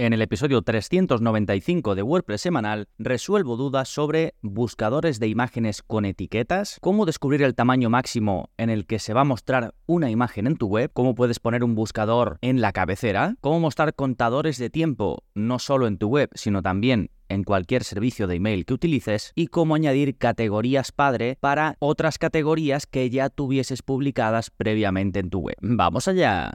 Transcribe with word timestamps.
En 0.00 0.14
el 0.14 0.22
episodio 0.22 0.62
395 0.62 1.94
de 1.94 2.02
WordPress 2.02 2.40
semanal 2.40 2.88
resuelvo 2.98 3.58
dudas 3.58 3.86
sobre 3.90 4.32
buscadores 4.40 5.20
de 5.20 5.28
imágenes 5.28 5.82
con 5.82 6.06
etiquetas, 6.06 6.78
cómo 6.80 7.04
descubrir 7.04 7.42
el 7.42 7.54
tamaño 7.54 7.90
máximo 7.90 8.48
en 8.56 8.70
el 8.70 8.86
que 8.86 8.98
se 8.98 9.12
va 9.12 9.20
a 9.20 9.24
mostrar 9.24 9.74
una 9.84 10.08
imagen 10.08 10.46
en 10.46 10.56
tu 10.56 10.68
web, 10.68 10.90
cómo 10.94 11.14
puedes 11.14 11.38
poner 11.38 11.62
un 11.62 11.74
buscador 11.74 12.38
en 12.40 12.62
la 12.62 12.72
cabecera, 12.72 13.34
cómo 13.42 13.60
mostrar 13.60 13.94
contadores 13.94 14.56
de 14.56 14.70
tiempo 14.70 15.22
no 15.34 15.58
solo 15.58 15.86
en 15.86 15.98
tu 15.98 16.08
web, 16.08 16.30
sino 16.32 16.62
también 16.62 17.10
en 17.28 17.44
cualquier 17.44 17.84
servicio 17.84 18.26
de 18.26 18.36
email 18.36 18.64
que 18.64 18.72
utilices 18.72 19.32
y 19.34 19.48
cómo 19.48 19.74
añadir 19.74 20.16
categorías 20.16 20.92
padre 20.92 21.36
para 21.40 21.76
otras 21.78 22.16
categorías 22.16 22.86
que 22.86 23.10
ya 23.10 23.28
tuvieses 23.28 23.82
publicadas 23.82 24.48
previamente 24.48 25.20
en 25.20 25.28
tu 25.28 25.40
web. 25.40 25.56
¡Vamos 25.60 26.08
allá! 26.08 26.52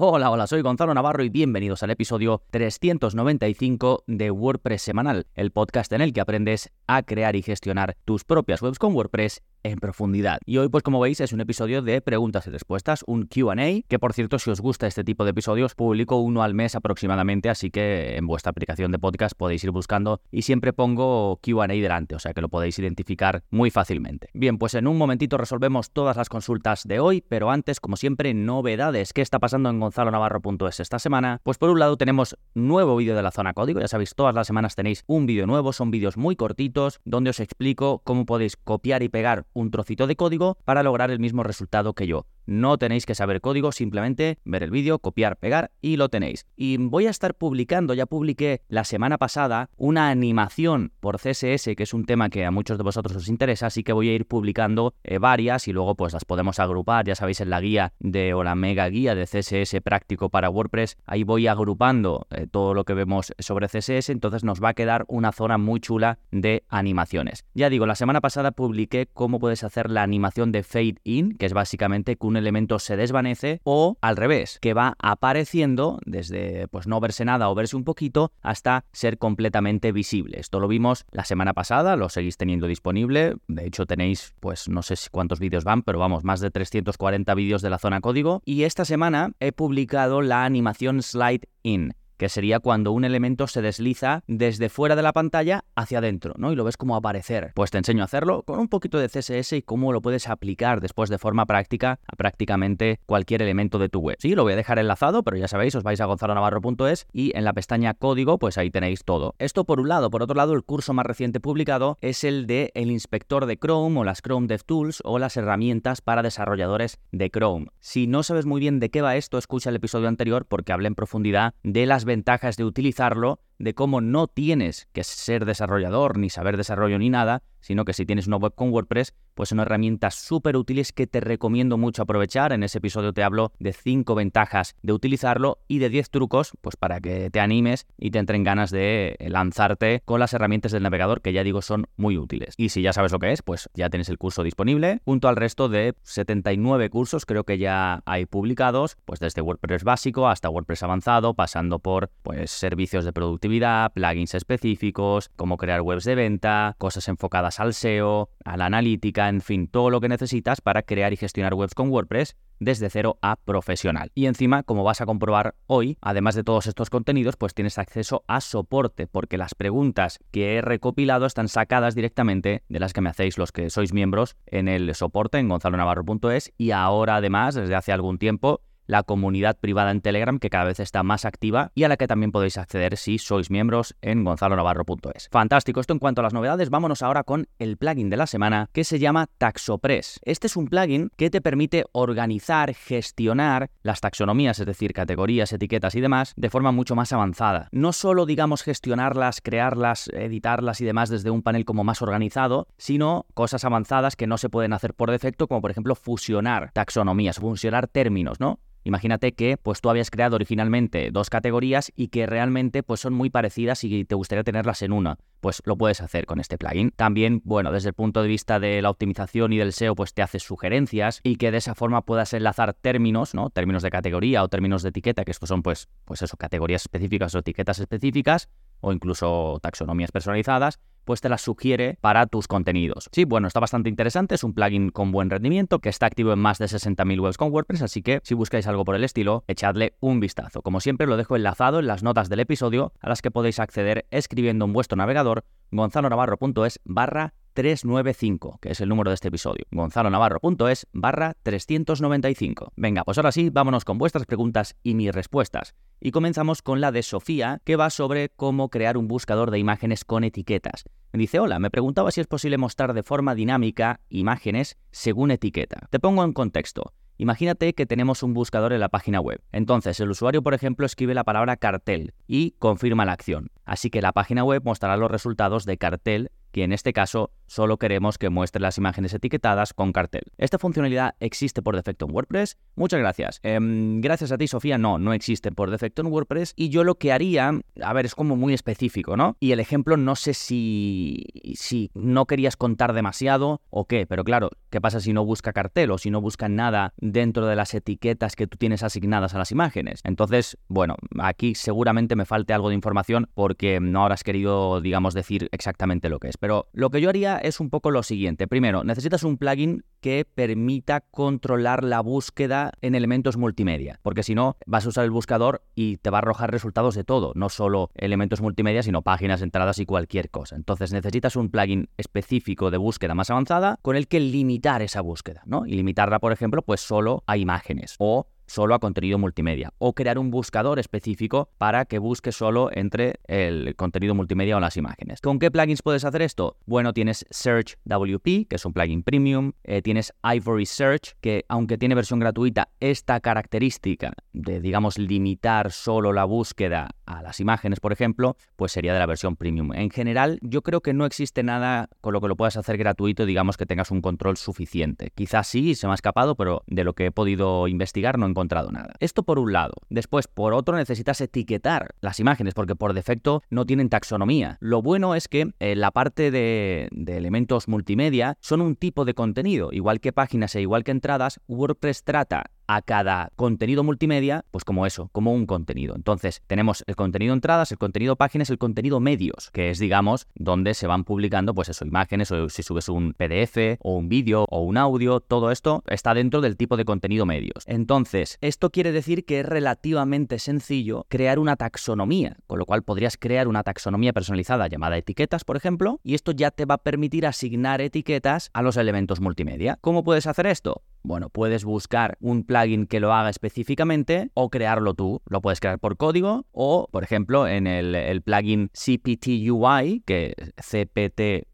Hola, 0.00 0.30
hola, 0.30 0.46
soy 0.46 0.62
Gonzalo 0.62 0.94
Navarro 0.94 1.24
y 1.24 1.28
bienvenidos 1.28 1.82
al 1.82 1.90
episodio 1.90 2.44
395 2.52 4.04
de 4.06 4.30
WordPress 4.30 4.82
Semanal, 4.82 5.26
el 5.34 5.50
podcast 5.50 5.92
en 5.92 6.02
el 6.02 6.12
que 6.12 6.20
aprendes 6.20 6.70
a 6.86 7.02
crear 7.02 7.34
y 7.34 7.42
gestionar 7.42 7.96
tus 8.04 8.22
propias 8.22 8.62
webs 8.62 8.78
con 8.78 8.94
WordPress 8.94 9.42
en 9.62 9.78
profundidad. 9.78 10.38
Y 10.44 10.58
hoy, 10.58 10.68
pues 10.68 10.82
como 10.82 11.00
veis, 11.00 11.20
es 11.20 11.32
un 11.32 11.40
episodio 11.40 11.82
de 11.82 12.00
preguntas 12.00 12.46
y 12.46 12.50
respuestas, 12.50 13.04
un 13.06 13.26
QA, 13.26 13.56
que 13.88 13.98
por 13.98 14.12
cierto, 14.12 14.38
si 14.38 14.50
os 14.50 14.60
gusta 14.60 14.86
este 14.86 15.04
tipo 15.04 15.24
de 15.24 15.30
episodios, 15.30 15.74
publico 15.74 16.16
uno 16.16 16.42
al 16.42 16.54
mes 16.54 16.74
aproximadamente, 16.74 17.50
así 17.50 17.70
que 17.70 18.16
en 18.16 18.26
vuestra 18.26 18.50
aplicación 18.50 18.92
de 18.92 18.98
podcast 18.98 19.36
podéis 19.36 19.64
ir 19.64 19.70
buscando 19.70 20.20
y 20.30 20.42
siempre 20.42 20.72
pongo 20.72 21.40
QA 21.42 21.66
delante, 21.66 22.14
o 22.14 22.18
sea 22.18 22.34
que 22.34 22.40
lo 22.40 22.48
podéis 22.48 22.78
identificar 22.78 23.42
muy 23.50 23.70
fácilmente. 23.70 24.28
Bien, 24.32 24.58
pues 24.58 24.74
en 24.74 24.86
un 24.86 24.96
momentito 24.96 25.36
resolvemos 25.36 25.90
todas 25.90 26.16
las 26.16 26.28
consultas 26.28 26.84
de 26.86 27.00
hoy, 27.00 27.24
pero 27.28 27.50
antes, 27.50 27.80
como 27.80 27.96
siempre, 27.96 28.34
novedades. 28.34 29.12
¿Qué 29.12 29.22
está 29.22 29.38
pasando 29.38 29.70
en 29.70 29.80
gonzalonavarro.es 29.80 30.80
esta 30.80 30.98
semana? 30.98 31.40
Pues 31.42 31.58
por 31.58 31.70
un 31.70 31.78
lado 31.78 31.96
tenemos 31.96 32.36
nuevo 32.54 32.96
vídeo 32.96 33.16
de 33.16 33.22
la 33.22 33.30
zona 33.30 33.54
código, 33.54 33.80
ya 33.80 33.88
sabéis, 33.88 34.14
todas 34.14 34.34
las 34.34 34.46
semanas 34.46 34.76
tenéis 34.76 35.04
un 35.06 35.26
vídeo 35.26 35.46
nuevo, 35.46 35.72
son 35.72 35.90
vídeos 35.90 36.16
muy 36.16 36.36
cortitos, 36.36 37.00
donde 37.04 37.30
os 37.30 37.40
explico 37.40 38.02
cómo 38.04 38.26
podéis 38.26 38.56
copiar 38.56 39.02
y 39.02 39.08
pegar 39.08 39.46
un 39.52 39.70
trocito 39.70 40.06
de 40.06 40.16
código 40.16 40.56
para 40.64 40.82
lograr 40.82 41.10
el 41.10 41.18
mismo 41.18 41.42
resultado 41.42 41.94
que 41.94 42.06
yo. 42.06 42.26
No 42.48 42.78
tenéis 42.78 43.04
que 43.04 43.14
saber 43.14 43.42
código, 43.42 43.72
simplemente 43.72 44.38
ver 44.46 44.62
el 44.62 44.70
vídeo, 44.70 45.00
copiar, 45.00 45.36
pegar 45.36 45.70
y 45.82 45.98
lo 45.98 46.08
tenéis. 46.08 46.46
Y 46.56 46.78
voy 46.78 47.06
a 47.06 47.10
estar 47.10 47.34
publicando, 47.34 47.92
ya 47.92 48.06
publiqué 48.06 48.62
la 48.68 48.84
semana 48.84 49.18
pasada, 49.18 49.68
una 49.76 50.08
animación 50.08 50.92
por 50.98 51.18
CSS, 51.18 51.76
que 51.76 51.82
es 51.82 51.92
un 51.92 52.06
tema 52.06 52.30
que 52.30 52.46
a 52.46 52.50
muchos 52.50 52.78
de 52.78 52.84
vosotros 52.84 53.14
os 53.14 53.28
interesa, 53.28 53.66
así 53.66 53.82
que 53.82 53.92
voy 53.92 54.08
a 54.08 54.14
ir 54.14 54.24
publicando 54.24 54.94
eh, 55.04 55.18
varias 55.18 55.68
y 55.68 55.74
luego 55.74 55.94
pues 55.94 56.14
las 56.14 56.24
podemos 56.24 56.58
agrupar, 56.58 57.04
ya 57.04 57.14
sabéis 57.14 57.42
en 57.42 57.50
la 57.50 57.60
guía 57.60 57.92
de 57.98 58.32
o 58.32 58.42
la 58.42 58.54
mega 58.54 58.88
guía 58.88 59.14
de 59.14 59.26
CSS 59.26 59.82
práctico 59.82 60.30
para 60.30 60.48
WordPress, 60.48 60.96
ahí 61.04 61.24
voy 61.24 61.48
agrupando 61.48 62.28
eh, 62.30 62.46
todo 62.50 62.72
lo 62.72 62.84
que 62.84 62.94
vemos 62.94 63.34
sobre 63.38 63.68
CSS, 63.68 64.08
entonces 64.08 64.42
nos 64.42 64.64
va 64.64 64.70
a 64.70 64.74
quedar 64.74 65.04
una 65.08 65.32
zona 65.32 65.58
muy 65.58 65.80
chula 65.80 66.18
de 66.30 66.64
animaciones. 66.70 67.44
Ya 67.52 67.68
digo, 67.68 67.84
la 67.84 67.94
semana 67.94 68.22
pasada 68.22 68.52
publiqué 68.52 69.06
cómo 69.12 69.38
puedes 69.38 69.64
hacer 69.64 69.90
la 69.90 70.02
animación 70.02 70.50
de 70.50 70.62
fade 70.62 70.96
in, 71.04 71.36
que 71.36 71.44
es 71.44 71.52
básicamente 71.52 72.16
que 72.16 72.26
un 72.26 72.37
elemento 72.38 72.78
se 72.78 72.96
desvanece, 72.96 73.60
o 73.64 73.98
al 74.00 74.16
revés, 74.16 74.58
que 74.60 74.74
va 74.74 74.96
apareciendo 74.98 75.98
desde 76.06 76.68
pues 76.68 76.86
no 76.86 77.00
verse 77.00 77.24
nada 77.24 77.50
o 77.50 77.54
verse 77.54 77.76
un 77.76 77.84
poquito 77.84 78.32
hasta 78.42 78.84
ser 78.92 79.18
completamente 79.18 79.92
visible. 79.92 80.40
Esto 80.40 80.60
lo 80.60 80.68
vimos 80.68 81.04
la 81.10 81.24
semana 81.24 81.54
pasada, 81.54 81.96
lo 81.96 82.08
seguís 82.08 82.36
teniendo 82.36 82.66
disponible. 82.66 83.36
De 83.48 83.66
hecho, 83.66 83.86
tenéis, 83.86 84.34
pues 84.40 84.68
no 84.68 84.82
sé 84.82 84.94
cuántos 85.10 85.40
vídeos 85.40 85.64
van, 85.64 85.82
pero 85.82 85.98
vamos, 85.98 86.24
más 86.24 86.40
de 86.40 86.50
340 86.50 87.34
vídeos 87.34 87.62
de 87.62 87.70
la 87.70 87.78
zona 87.78 88.00
código. 88.00 88.42
Y 88.44 88.62
esta 88.62 88.84
semana 88.84 89.32
he 89.40 89.52
publicado 89.52 90.22
la 90.22 90.44
animación 90.44 91.02
Slide 91.02 91.48
In 91.62 91.94
que 92.18 92.28
sería 92.28 92.60
cuando 92.60 92.92
un 92.92 93.04
elemento 93.04 93.46
se 93.46 93.62
desliza 93.62 94.22
desde 94.26 94.68
fuera 94.68 94.96
de 94.96 95.02
la 95.02 95.12
pantalla 95.12 95.64
hacia 95.74 95.98
adentro, 95.98 96.34
¿no? 96.36 96.52
Y 96.52 96.56
lo 96.56 96.64
ves 96.64 96.76
como 96.76 96.96
aparecer. 96.96 97.52
Pues 97.54 97.70
te 97.70 97.78
enseño 97.78 98.02
a 98.02 98.04
hacerlo 98.04 98.42
con 98.42 98.58
un 98.58 98.68
poquito 98.68 98.98
de 98.98 99.08
CSS 99.08 99.54
y 99.54 99.62
cómo 99.62 99.92
lo 99.92 100.02
puedes 100.02 100.28
aplicar 100.28 100.80
después 100.80 101.08
de 101.08 101.18
forma 101.18 101.46
práctica 101.46 102.00
a 102.06 102.16
prácticamente 102.16 103.00
cualquier 103.06 103.42
elemento 103.42 103.78
de 103.78 103.88
tu 103.88 104.00
web. 104.00 104.16
Sí, 104.18 104.34
lo 104.34 104.42
voy 104.42 104.52
a 104.52 104.56
dejar 104.56 104.78
enlazado, 104.78 105.22
pero 105.22 105.36
ya 105.36 105.48
sabéis, 105.48 105.74
os 105.74 105.84
vais 105.84 106.00
a 106.00 106.06
gonzalonavarro.es 106.06 107.06
y 107.12 107.36
en 107.36 107.44
la 107.44 107.52
pestaña 107.52 107.94
código, 107.94 108.38
pues 108.38 108.58
ahí 108.58 108.70
tenéis 108.70 109.04
todo. 109.04 109.34
Esto 109.38 109.64
por 109.64 109.80
un 109.80 109.88
lado. 109.88 110.10
Por 110.10 110.22
otro 110.22 110.34
lado, 110.34 110.54
el 110.54 110.64
curso 110.64 110.92
más 110.92 111.06
reciente 111.06 111.40
publicado 111.40 111.98
es 112.00 112.24
el 112.24 112.46
de 112.46 112.72
el 112.74 112.90
inspector 112.90 113.46
de 113.46 113.56
Chrome 113.56 114.00
o 114.00 114.04
las 114.04 114.22
Chrome 114.22 114.48
DevTools 114.48 115.02
o 115.04 115.18
las 115.18 115.36
herramientas 115.36 116.00
para 116.00 116.22
desarrolladores 116.22 116.98
de 117.12 117.30
Chrome. 117.30 117.68
Si 117.78 118.06
no 118.06 118.22
sabes 118.22 118.46
muy 118.46 118.60
bien 118.60 118.80
de 118.80 118.90
qué 118.90 119.02
va 119.02 119.16
esto, 119.16 119.38
escucha 119.38 119.70
el 119.70 119.76
episodio 119.76 120.08
anterior 120.08 120.46
porque 120.46 120.72
hablé 120.72 120.88
en 120.88 120.94
profundidad 120.94 121.54
de 121.62 121.86
las 121.86 122.04
ventajas 122.08 122.56
de 122.56 122.64
utilizarlo 122.64 123.38
de 123.58 123.74
cómo 123.74 124.00
no 124.00 124.26
tienes 124.28 124.88
que 124.92 125.04
ser 125.04 125.44
desarrollador 125.44 126.18
ni 126.18 126.30
saber 126.30 126.56
desarrollo 126.56 126.98
ni 126.98 127.10
nada, 127.10 127.42
sino 127.60 127.84
que 127.84 127.92
si 127.92 128.06
tienes 128.06 128.26
una 128.26 128.36
web 128.36 128.54
con 128.54 128.70
WordPress, 128.70 129.14
pues 129.34 129.50
son 129.50 129.60
herramientas 129.60 130.14
súper 130.14 130.56
útiles 130.56 130.92
que 130.92 131.06
te 131.06 131.20
recomiendo 131.20 131.76
mucho 131.76 132.02
aprovechar. 132.02 132.52
En 132.52 132.62
ese 132.62 132.78
episodio 132.78 133.12
te 133.12 133.22
hablo 133.22 133.52
de 133.58 133.72
5 133.72 134.14
ventajas 134.14 134.76
de 134.82 134.92
utilizarlo 134.92 135.58
y 135.68 135.78
de 135.78 135.88
10 135.88 136.10
trucos, 136.10 136.52
pues 136.60 136.76
para 136.76 137.00
que 137.00 137.30
te 137.30 137.40
animes 137.40 137.86
y 137.98 138.10
te 138.10 138.20
entren 138.20 138.44
ganas 138.44 138.70
de 138.70 139.16
lanzarte 139.20 140.02
con 140.04 140.20
las 140.20 140.32
herramientas 140.32 140.72
del 140.72 140.82
navegador 140.84 141.20
que 141.20 141.32
ya 141.32 141.42
digo 141.42 141.62
son 141.62 141.86
muy 141.96 142.16
útiles. 142.16 142.54
Y 142.56 142.68
si 142.68 142.82
ya 142.82 142.92
sabes 142.92 143.12
lo 143.12 143.18
que 143.18 143.32
es, 143.32 143.42
pues 143.42 143.68
ya 143.74 143.90
tienes 143.90 144.08
el 144.08 144.18
curso 144.18 144.42
disponible, 144.42 145.00
junto 145.04 145.28
al 145.28 145.36
resto 145.36 145.68
de 145.68 145.94
79 146.02 146.90
cursos 146.90 147.26
creo 147.26 147.44
que 147.44 147.58
ya 147.58 148.02
hay 148.06 148.26
publicados, 148.26 148.96
pues 149.04 149.20
desde 149.20 149.42
WordPress 149.42 149.84
básico 149.84 150.28
hasta 150.28 150.48
WordPress 150.48 150.84
avanzado, 150.84 151.34
pasando 151.34 151.80
por 151.80 152.10
pues 152.22 152.50
servicios 152.50 153.04
de 153.04 153.12
productividad 153.12 153.47
plugins 153.94 154.34
específicos, 154.34 155.30
cómo 155.36 155.56
crear 155.56 155.80
webs 155.80 156.04
de 156.04 156.14
venta, 156.14 156.74
cosas 156.78 157.08
enfocadas 157.08 157.60
al 157.60 157.74
SEO, 157.74 158.30
a 158.44 158.56
la 158.56 158.66
analítica, 158.66 159.28
en 159.28 159.40
fin, 159.40 159.68
todo 159.68 159.90
lo 159.90 160.00
que 160.00 160.08
necesitas 160.08 160.60
para 160.60 160.82
crear 160.82 161.12
y 161.12 161.16
gestionar 161.16 161.54
webs 161.54 161.74
con 161.74 161.90
WordPress 161.90 162.36
desde 162.60 162.90
cero 162.90 163.18
a 163.22 163.36
profesional. 163.36 164.10
Y 164.14 164.26
encima, 164.26 164.62
como 164.62 164.84
vas 164.84 165.00
a 165.00 165.06
comprobar 165.06 165.54
hoy, 165.66 165.96
además 166.00 166.34
de 166.34 166.44
todos 166.44 166.66
estos 166.66 166.90
contenidos, 166.90 167.36
pues 167.36 167.54
tienes 167.54 167.78
acceso 167.78 168.24
a 168.26 168.40
soporte, 168.40 169.06
porque 169.06 169.38
las 169.38 169.54
preguntas 169.54 170.18
que 170.30 170.56
he 170.56 170.60
recopilado 170.60 171.26
están 171.26 171.48
sacadas 171.48 171.94
directamente 171.94 172.64
de 172.68 172.80
las 172.80 172.92
que 172.92 173.00
me 173.00 173.10
hacéis 173.10 173.38
los 173.38 173.52
que 173.52 173.70
sois 173.70 173.92
miembros 173.92 174.36
en 174.46 174.68
el 174.68 174.94
soporte 174.94 175.38
en 175.38 175.48
gonzalonavarro.es 175.48 176.52
y 176.58 176.72
ahora 176.72 177.16
además, 177.16 177.54
desde 177.54 177.74
hace 177.74 177.92
algún 177.92 178.18
tiempo, 178.18 178.60
la 178.88 179.04
comunidad 179.04 179.56
privada 179.56 179.92
en 179.92 180.00
Telegram 180.00 180.40
que 180.40 180.50
cada 180.50 180.64
vez 180.64 180.80
está 180.80 181.04
más 181.04 181.24
activa 181.24 181.70
y 181.76 181.84
a 181.84 181.88
la 181.88 181.96
que 181.96 182.08
también 182.08 182.32
podéis 182.32 182.58
acceder 182.58 182.96
si 182.96 183.18
sois 183.18 183.50
miembros 183.50 183.94
en 184.02 184.24
gonzalonavarro.es. 184.24 185.28
Fantástico, 185.30 185.80
esto 185.80 185.92
en 185.92 186.00
cuanto 186.00 186.20
a 186.20 186.24
las 186.24 186.34
novedades, 186.34 186.70
vámonos 186.70 187.02
ahora 187.02 187.22
con 187.22 187.46
el 187.60 187.76
plugin 187.76 188.10
de 188.10 188.16
la 188.16 188.26
semana 188.26 188.68
que 188.72 188.82
se 188.82 188.98
llama 188.98 189.28
Taxopress. 189.38 190.18
Este 190.22 190.48
es 190.48 190.56
un 190.56 190.66
plugin 190.66 191.10
que 191.16 191.30
te 191.30 191.40
permite 191.40 191.84
organizar, 191.92 192.74
gestionar 192.74 193.70
las 193.82 194.00
taxonomías, 194.00 194.58
es 194.58 194.66
decir, 194.66 194.92
categorías, 194.92 195.52
etiquetas 195.52 195.94
y 195.94 196.00
demás, 196.00 196.32
de 196.36 196.50
forma 196.50 196.72
mucho 196.72 196.96
más 196.96 197.12
avanzada. 197.12 197.68
No 197.70 197.92
solo, 197.92 198.24
digamos, 198.24 198.62
gestionarlas, 198.62 199.40
crearlas, 199.42 200.08
editarlas 200.14 200.80
y 200.80 200.86
demás 200.86 201.10
desde 201.10 201.30
un 201.30 201.42
panel 201.42 201.66
como 201.66 201.84
más 201.84 202.00
organizado, 202.00 202.66
sino 202.78 203.26
cosas 203.34 203.64
avanzadas 203.64 204.16
que 204.16 204.26
no 204.26 204.38
se 204.38 204.48
pueden 204.48 204.72
hacer 204.72 204.94
por 204.94 205.10
defecto, 205.10 205.46
como 205.46 205.60
por 205.60 205.70
ejemplo 205.70 205.94
fusionar 205.94 206.70
taxonomías, 206.72 207.38
fusionar 207.38 207.86
términos, 207.86 208.40
¿no? 208.40 208.60
Imagínate 208.88 209.32
que 209.32 209.58
pues 209.58 209.82
tú 209.82 209.90
habías 209.90 210.10
creado 210.10 210.36
originalmente 210.36 211.10
dos 211.12 211.28
categorías 211.28 211.92
y 211.94 212.08
que 212.08 212.24
realmente 212.24 212.82
pues 212.82 213.00
son 213.00 213.12
muy 213.12 213.28
parecidas 213.28 213.84
y 213.84 214.06
te 214.06 214.14
gustaría 214.14 214.44
tenerlas 214.44 214.80
en 214.80 214.92
una. 214.92 215.18
Pues 215.40 215.60
lo 215.66 215.76
puedes 215.76 216.00
hacer 216.00 216.24
con 216.24 216.40
este 216.40 216.56
plugin. 216.56 216.90
También, 216.92 217.42
bueno, 217.44 217.70
desde 217.70 217.90
el 217.90 217.94
punto 217.94 218.22
de 218.22 218.28
vista 218.28 218.58
de 218.58 218.80
la 218.80 218.88
optimización 218.88 219.52
y 219.52 219.58
del 219.58 219.74
SEO, 219.74 219.94
pues 219.94 220.14
te 220.14 220.22
hace 220.22 220.38
sugerencias 220.38 221.20
y 221.22 221.36
que 221.36 221.50
de 221.50 221.58
esa 221.58 221.74
forma 221.74 222.00
puedas 222.00 222.32
enlazar 222.32 222.72
términos, 222.72 223.34
¿no? 223.34 223.50
Términos 223.50 223.82
de 223.82 223.90
categoría 223.90 224.42
o 224.42 224.48
términos 224.48 224.82
de 224.82 224.88
etiqueta, 224.88 225.26
que 225.26 225.32
estos 225.32 225.50
son 225.50 225.62
pues, 225.62 225.90
pues 226.06 226.22
eso, 226.22 226.38
categorías 226.38 226.80
específicas 226.80 227.34
o 227.34 227.40
etiquetas 227.40 227.80
específicas 227.80 228.48
o 228.80 228.90
incluso 228.92 229.58
taxonomías 229.60 230.12
personalizadas, 230.12 230.80
pues 231.08 231.22
te 231.22 231.30
las 231.30 231.40
sugiere 231.40 231.96
para 232.02 232.26
tus 232.26 232.48
contenidos. 232.48 233.08
Sí, 233.12 233.24
bueno, 233.24 233.48
está 233.48 233.60
bastante 233.60 233.88
interesante, 233.88 234.34
es 234.34 234.44
un 234.44 234.52
plugin 234.52 234.90
con 234.90 235.10
buen 235.10 235.30
rendimiento 235.30 235.78
que 235.78 235.88
está 235.88 236.04
activo 236.04 236.34
en 236.34 236.38
más 236.38 236.58
de 236.58 236.66
60.000 236.66 237.18
webs 237.18 237.38
con 237.38 237.50
WordPress, 237.50 237.80
así 237.80 238.02
que 238.02 238.20
si 238.24 238.34
buscáis 238.34 238.66
algo 238.66 238.84
por 238.84 238.94
el 238.94 239.02
estilo, 239.02 239.42
echadle 239.48 239.94
un 240.00 240.20
vistazo. 240.20 240.60
Como 240.60 240.80
siempre, 240.80 241.06
lo 241.06 241.16
dejo 241.16 241.34
enlazado 241.34 241.78
en 241.78 241.86
las 241.86 242.02
notas 242.02 242.28
del 242.28 242.40
episodio 242.40 242.92
a 243.00 243.08
las 243.08 243.22
que 243.22 243.30
podéis 243.30 243.58
acceder 243.58 244.04
escribiendo 244.10 244.66
en 244.66 244.74
vuestro 244.74 244.96
navegador 244.98 245.46
gonzalonavarro.es 245.70 246.78
barra 246.84 247.32
395, 247.54 248.58
que 248.60 248.72
es 248.72 248.80
el 248.82 248.90
número 248.90 249.10
de 249.10 249.14
este 249.14 249.28
episodio. 249.28 249.64
gonzalonavarro.es 249.70 250.88
barra 250.92 251.36
395. 251.42 252.74
Venga, 252.76 253.02
pues 253.04 253.16
ahora 253.16 253.32
sí, 253.32 253.48
vámonos 253.48 253.86
con 253.86 253.96
vuestras 253.96 254.26
preguntas 254.26 254.76
y 254.82 254.94
mis 254.94 255.14
respuestas. 255.14 255.74
Y 256.00 256.12
comenzamos 256.12 256.62
con 256.62 256.80
la 256.80 256.92
de 256.92 257.02
Sofía, 257.02 257.60
que 257.64 257.76
va 257.76 257.90
sobre 257.90 258.28
cómo 258.28 258.68
crear 258.68 258.96
un 258.96 259.08
buscador 259.08 259.50
de 259.50 259.58
imágenes 259.58 260.04
con 260.04 260.22
etiquetas. 260.22 260.84
Me 261.12 261.18
dice, 261.18 261.40
hola, 261.40 261.58
me 261.58 261.70
preguntaba 261.70 262.10
si 262.10 262.20
es 262.20 262.26
posible 262.26 262.58
mostrar 262.58 262.92
de 262.92 263.02
forma 263.02 263.34
dinámica 263.34 264.00
imágenes 264.08 264.76
según 264.92 265.30
etiqueta. 265.30 265.88
Te 265.90 265.98
pongo 265.98 266.22
en 266.22 266.32
contexto. 266.32 266.92
Imagínate 267.16 267.74
que 267.74 267.84
tenemos 267.84 268.22
un 268.22 268.32
buscador 268.32 268.72
en 268.72 268.78
la 268.78 268.90
página 268.90 269.20
web. 269.20 269.42
Entonces, 269.50 269.98
el 269.98 270.10
usuario, 270.10 270.40
por 270.42 270.54
ejemplo, 270.54 270.86
escribe 270.86 271.14
la 271.14 271.24
palabra 271.24 271.56
cartel 271.56 272.14
y 272.28 272.52
confirma 272.60 273.04
la 273.04 273.12
acción. 273.12 273.50
Así 273.64 273.90
que 273.90 274.00
la 274.00 274.12
página 274.12 274.44
web 274.44 274.62
mostrará 274.64 274.96
los 274.96 275.10
resultados 275.10 275.64
de 275.64 275.78
cartel 275.78 276.30
que 276.52 276.62
en 276.62 276.72
este 276.72 276.92
caso 276.92 277.32
solo 277.48 277.78
queremos 277.78 278.18
que 278.18 278.28
muestre 278.28 278.62
las 278.62 278.78
imágenes 278.78 279.12
etiquetadas 279.12 279.74
con 279.74 279.92
cartel. 279.92 280.22
Esta 280.36 280.58
funcionalidad 280.58 281.16
existe 281.18 281.62
por 281.62 281.74
defecto 281.74 282.06
en 282.06 282.14
WordPress. 282.14 282.56
Muchas 282.76 283.00
gracias. 283.00 283.40
Em, 283.42 284.00
gracias 284.00 284.30
a 284.30 284.38
ti, 284.38 284.46
Sofía. 284.46 284.78
No, 284.78 284.98
no 284.98 285.12
existe 285.12 285.50
por 285.50 285.70
defecto 285.70 286.02
en 286.02 286.08
WordPress. 286.08 286.52
Y 286.54 286.68
yo 286.68 286.84
lo 286.84 286.96
que 286.96 287.12
haría, 287.12 287.52
a 287.82 287.92
ver, 287.92 288.06
es 288.06 288.14
como 288.14 288.36
muy 288.36 288.54
específico, 288.54 289.16
¿no? 289.16 289.36
Y 289.40 289.52
el 289.52 289.60
ejemplo 289.60 289.96
no 289.96 290.14
sé 290.14 290.34
si, 290.34 291.24
si 291.54 291.90
no 291.94 292.26
querías 292.26 292.56
contar 292.56 292.92
demasiado 292.92 293.62
o 293.70 293.86
qué, 293.86 294.06
pero 294.06 294.24
claro, 294.24 294.50
¿qué 294.70 294.80
pasa 294.80 295.00
si 295.00 295.12
no 295.12 295.24
busca 295.24 295.52
cartel 295.52 295.90
o 295.90 295.98
si 295.98 296.10
no 296.10 296.20
busca 296.20 296.48
nada 296.48 296.92
dentro 296.98 297.46
de 297.46 297.56
las 297.56 297.74
etiquetas 297.74 298.36
que 298.36 298.46
tú 298.46 298.56
tienes 298.58 298.82
asignadas 298.82 299.34
a 299.34 299.38
las 299.38 299.50
imágenes? 299.50 300.00
Entonces, 300.04 300.58
bueno, 300.68 300.96
aquí 301.18 301.54
seguramente 301.54 302.16
me 302.16 302.26
falte 302.26 302.52
algo 302.52 302.68
de 302.68 302.74
información 302.74 303.28
porque 303.34 303.80
no 303.80 304.02
habrás 304.02 304.24
querido, 304.24 304.80
digamos, 304.80 305.14
decir 305.14 305.48
exactamente 305.52 306.08
lo 306.08 306.18
que 306.18 306.28
es. 306.28 306.36
Pero 306.36 306.68
lo 306.72 306.90
que 306.90 307.00
yo 307.00 307.08
haría 307.08 307.37
es 307.38 307.60
un 307.60 307.70
poco 307.70 307.90
lo 307.90 308.02
siguiente. 308.02 308.46
Primero, 308.46 308.84
necesitas 308.84 309.22
un 309.22 309.38
plugin 309.38 309.84
que 310.00 310.24
permita 310.32 311.00
controlar 311.00 311.82
la 311.82 312.00
búsqueda 312.00 312.72
en 312.80 312.94
elementos 312.94 313.36
multimedia, 313.36 313.98
porque 314.02 314.22
si 314.22 314.34
no, 314.34 314.56
vas 314.66 314.86
a 314.86 314.90
usar 314.90 315.04
el 315.04 315.10
buscador 315.10 315.62
y 315.74 315.96
te 315.96 316.10
va 316.10 316.18
a 316.18 316.20
arrojar 316.20 316.50
resultados 316.50 316.94
de 316.94 317.04
todo, 317.04 317.32
no 317.34 317.48
solo 317.48 317.90
elementos 317.94 318.40
multimedia, 318.40 318.82
sino 318.82 319.02
páginas, 319.02 319.42
entradas 319.42 319.78
y 319.78 319.86
cualquier 319.86 320.30
cosa. 320.30 320.56
Entonces 320.56 320.92
necesitas 320.92 321.36
un 321.36 321.50
plugin 321.50 321.88
específico 321.96 322.70
de 322.70 322.78
búsqueda 322.78 323.14
más 323.14 323.30
avanzada 323.30 323.78
con 323.82 323.96
el 323.96 324.08
que 324.08 324.20
limitar 324.20 324.82
esa 324.82 325.00
búsqueda, 325.00 325.42
¿no? 325.46 325.66
Y 325.66 325.72
limitarla, 325.72 326.18
por 326.20 326.32
ejemplo, 326.32 326.62
pues 326.62 326.80
solo 326.80 327.24
a 327.26 327.36
imágenes 327.36 327.96
o 327.98 328.28
solo 328.48 328.74
a 328.74 328.80
contenido 328.80 329.18
multimedia 329.18 329.72
o 329.78 329.94
crear 329.94 330.18
un 330.18 330.30
buscador 330.30 330.78
específico 330.78 331.50
para 331.58 331.84
que 331.84 331.98
busque 331.98 332.32
solo 332.32 332.70
entre 332.72 333.20
el 333.26 333.76
contenido 333.76 334.14
multimedia 334.14 334.56
o 334.56 334.60
las 334.60 334.76
imágenes. 334.76 335.20
¿Con 335.20 335.38
qué 335.38 335.50
plugins 335.50 335.82
puedes 335.82 336.04
hacer 336.04 336.22
esto? 336.22 336.56
Bueno, 336.66 336.92
tienes 336.92 337.24
Search 337.30 337.76
WP, 337.84 338.48
que 338.48 338.56
es 338.56 338.64
un 338.64 338.72
plugin 338.72 339.02
premium, 339.02 339.52
eh, 339.64 339.82
tienes 339.82 340.12
Ivory 340.24 340.66
Search, 340.66 341.14
que 341.20 341.44
aunque 341.48 341.78
tiene 341.78 341.94
versión 341.94 342.18
gratuita, 342.18 342.68
esta 342.80 343.20
característica 343.20 344.12
de, 344.32 344.60
digamos, 344.60 344.98
limitar 344.98 345.70
solo 345.70 346.12
la 346.12 346.24
búsqueda 346.24 346.88
a 347.06 347.22
las 347.22 347.40
imágenes, 347.40 347.80
por 347.80 347.92
ejemplo, 347.92 348.36
pues 348.56 348.72
sería 348.72 348.92
de 348.92 348.98
la 348.98 349.06
versión 349.06 349.36
premium. 349.36 349.72
En 349.74 349.90
general, 349.90 350.38
yo 350.42 350.62
creo 350.62 350.80
que 350.80 350.94
no 350.94 351.06
existe 351.06 351.42
nada 351.42 351.88
con 352.00 352.12
lo 352.12 352.20
que 352.20 352.28
lo 352.28 352.36
puedas 352.36 352.56
hacer 352.56 352.76
gratuito, 352.78 353.26
digamos 353.26 353.56
que 353.56 353.66
tengas 353.66 353.90
un 353.90 354.00
control 354.00 354.36
suficiente. 354.36 355.12
Quizás 355.14 355.46
sí, 355.46 355.74
se 355.74 355.86
me 355.86 355.92
ha 355.92 355.94
escapado, 355.94 356.34
pero 356.34 356.62
de 356.66 356.84
lo 356.84 356.94
que 356.94 357.06
he 357.06 357.12
podido 357.12 357.68
investigar 357.68 358.18
no 358.18 358.26
he 358.26 358.28
encontrado 358.38 358.70
nada. 358.70 358.94
Esto 359.00 359.24
por 359.24 359.38
un 359.38 359.52
lado. 359.52 359.74
Después, 359.90 360.28
por 360.28 360.54
otro, 360.54 360.76
necesitas 360.76 361.20
etiquetar 361.20 361.94
las 362.00 362.20
imágenes 362.20 362.54
porque 362.54 362.76
por 362.76 362.94
defecto 362.94 363.42
no 363.50 363.66
tienen 363.66 363.88
taxonomía. 363.88 364.58
Lo 364.60 364.80
bueno 364.80 365.14
es 365.14 365.26
que 365.26 365.52
eh, 365.58 365.74
la 365.74 365.90
parte 365.90 366.30
de, 366.30 366.88
de 366.92 367.16
elementos 367.16 367.66
multimedia 367.66 368.36
son 368.40 368.60
un 368.60 368.76
tipo 368.76 369.04
de 369.04 369.14
contenido, 369.14 369.70
igual 369.72 370.00
que 370.00 370.12
páginas 370.12 370.54
e 370.54 370.60
igual 370.60 370.84
que 370.84 370.92
entradas, 370.92 371.40
WordPress 371.48 372.04
trata 372.04 372.50
a 372.68 372.82
cada 372.82 373.32
contenido 373.34 373.82
multimedia, 373.82 374.44
pues 374.50 374.62
como 374.62 374.86
eso, 374.86 375.08
como 375.12 375.32
un 375.32 375.46
contenido. 375.46 375.96
Entonces, 375.96 376.42
tenemos 376.46 376.84
el 376.86 376.94
contenido 376.94 377.34
entradas, 377.34 377.72
el 377.72 377.78
contenido 377.78 378.16
páginas, 378.16 378.50
el 378.50 378.58
contenido 378.58 379.00
medios, 379.00 379.50
que 379.52 379.70
es, 379.70 379.78
digamos, 379.78 380.28
donde 380.34 380.74
se 380.74 380.86
van 380.86 381.04
publicando, 381.04 381.54
pues 381.54 381.70
eso, 381.70 381.84
imágenes, 381.86 382.30
o 382.30 382.48
si 382.48 382.62
subes 382.62 382.88
un 382.88 383.14
PDF, 383.14 383.78
o 383.80 383.96
un 383.96 384.08
vídeo, 384.08 384.44
o 384.50 384.60
un 384.60 384.76
audio, 384.76 385.20
todo 385.20 385.50
esto 385.50 385.82
está 385.86 386.14
dentro 386.14 386.40
del 386.40 386.56
tipo 386.56 386.76
de 386.76 386.84
contenido 386.84 387.26
medios. 387.26 387.64
Entonces, 387.66 388.38
esto 388.42 388.70
quiere 388.70 388.92
decir 388.92 389.24
que 389.24 389.40
es 389.40 389.46
relativamente 389.46 390.38
sencillo 390.38 391.06
crear 391.08 391.38
una 391.38 391.56
taxonomía, 391.56 392.36
con 392.46 392.58
lo 392.58 392.66
cual 392.66 392.82
podrías 392.82 393.16
crear 393.16 393.48
una 393.48 393.62
taxonomía 393.62 394.12
personalizada 394.12 394.66
llamada 394.66 394.98
etiquetas, 394.98 395.44
por 395.44 395.56
ejemplo, 395.56 396.00
y 396.04 396.14
esto 396.14 396.32
ya 396.32 396.50
te 396.50 396.66
va 396.66 396.74
a 396.74 396.78
permitir 396.78 397.26
asignar 397.26 397.80
etiquetas 397.80 398.50
a 398.52 398.60
los 398.60 398.76
elementos 398.76 399.20
multimedia. 399.20 399.78
¿Cómo 399.80 400.04
puedes 400.04 400.26
hacer 400.26 400.46
esto? 400.46 400.82
Bueno, 401.08 401.30
puedes 401.30 401.64
buscar 401.64 402.18
un 402.20 402.44
plugin 402.44 402.86
que 402.86 403.00
lo 403.00 403.14
haga 403.14 403.30
específicamente 403.30 404.30
o 404.34 404.50
crearlo 404.50 404.92
tú. 404.92 405.22
Lo 405.26 405.40
puedes 405.40 405.58
crear 405.58 405.78
por 405.78 405.96
código 405.96 406.44
o, 406.52 406.86
por 406.92 407.02
ejemplo, 407.02 407.48
en 407.48 407.66
el, 407.66 408.20
plugin 408.20 408.68
CPT-UI, 408.74 410.02
que 410.04 410.34